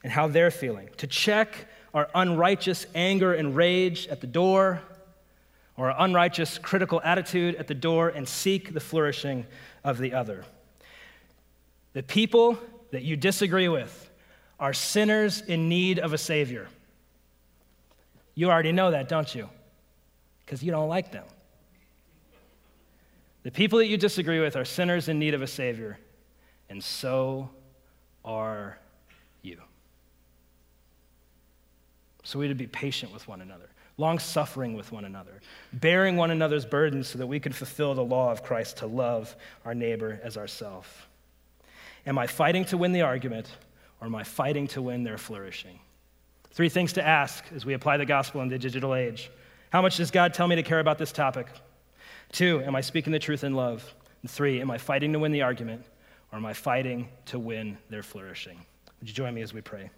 and 0.03 0.11
how 0.11 0.27
they're 0.27 0.51
feeling, 0.51 0.89
to 0.97 1.07
check 1.07 1.67
our 1.93 2.09
unrighteous 2.13 2.85
anger 2.93 3.33
and 3.33 3.55
rage 3.55 4.07
at 4.07 4.21
the 4.21 4.27
door, 4.27 4.81
or 5.75 5.91
our 5.91 6.05
unrighteous 6.05 6.57
critical 6.57 7.01
attitude 7.03 7.55
at 7.55 7.67
the 7.67 7.73
door, 7.73 8.09
and 8.09 8.27
seek 8.27 8.73
the 8.73 8.79
flourishing 8.79 9.45
of 9.83 9.97
the 9.97 10.13
other. 10.13 10.45
The 11.93 12.03
people 12.03 12.59
that 12.91 13.03
you 13.03 13.15
disagree 13.15 13.67
with 13.67 14.09
are 14.59 14.73
sinners 14.73 15.41
in 15.41 15.69
need 15.69 15.99
of 15.99 16.13
a 16.13 16.17
Savior. 16.17 16.67
You 18.37 18.51
already 18.51 18.71
know 18.71 18.91
that, 18.91 19.09
don't 19.09 19.33
you? 19.33 19.49
Because 20.45 20.61
you 20.61 20.69
don't 20.69 20.87
like 20.87 21.11
them. 21.11 21.25
The 23.41 23.49
people 23.49 23.79
that 23.79 23.87
you 23.87 23.97
disagree 23.97 24.39
with 24.39 24.55
are 24.55 24.63
sinners 24.63 25.09
in 25.09 25.17
need 25.17 25.33
of 25.33 25.41
a 25.41 25.47
Savior, 25.47 25.97
and 26.69 26.83
so 26.83 27.49
are 28.23 28.77
you. 29.41 29.59
So 32.23 32.37
we 32.37 32.47
to 32.47 32.53
be 32.53 32.67
patient 32.67 33.11
with 33.11 33.27
one 33.27 33.41
another, 33.41 33.69
long 33.97 34.19
suffering 34.19 34.75
with 34.75 34.91
one 34.91 35.05
another, 35.05 35.41
bearing 35.73 36.15
one 36.15 36.29
another's 36.29 36.65
burdens 36.65 37.07
so 37.07 37.17
that 37.17 37.25
we 37.25 37.39
can 37.39 37.53
fulfill 37.53 37.95
the 37.95 38.05
law 38.05 38.31
of 38.31 38.43
Christ 38.43 38.77
to 38.77 38.85
love 38.85 39.35
our 39.65 39.73
neighbor 39.73 40.19
as 40.23 40.37
ourselves. 40.37 40.87
Am 42.05 42.19
I 42.19 42.27
fighting 42.27 42.65
to 42.65 42.77
win 42.77 42.91
the 42.91 43.01
argument, 43.01 43.49
or 43.99 44.05
am 44.05 44.13
I 44.13 44.23
fighting 44.23 44.67
to 44.67 44.81
win 44.83 45.03
their 45.03 45.17
flourishing? 45.17 45.79
Three 46.57 46.69
things 46.69 46.93
to 46.93 47.07
ask 47.07 47.45
as 47.55 47.67
we 47.67 47.75
apply 47.75 47.97
the 47.97 48.05
gospel 48.07 48.41
in 48.41 48.47
the 48.47 48.57
digital 48.57 48.95
age. 48.95 49.29
How 49.69 49.83
much 49.83 49.97
does 49.97 50.09
God 50.09 50.33
tell 50.33 50.47
me 50.47 50.55
to 50.55 50.63
care 50.63 50.79
about 50.79 50.97
this 50.97 51.11
topic? 51.11 51.45
Two, 52.31 52.63
am 52.65 52.75
I 52.75 52.81
speaking 52.81 53.13
the 53.13 53.19
truth 53.19 53.43
in 53.43 53.53
love? 53.53 53.93
And 54.23 54.31
three, 54.31 54.59
am 54.59 54.71
I 54.71 54.79
fighting 54.79 55.13
to 55.13 55.19
win 55.19 55.31
the 55.31 55.43
argument, 55.43 55.85
or 56.31 56.39
am 56.39 56.47
I 56.47 56.53
fighting 56.53 57.09
to 57.27 57.37
win 57.37 57.77
their 57.91 58.01
flourishing? 58.01 58.57
Would 58.99 59.07
you 59.07 59.13
join 59.13 59.35
me 59.35 59.43
as 59.43 59.53
we 59.53 59.61
pray? 59.61 59.91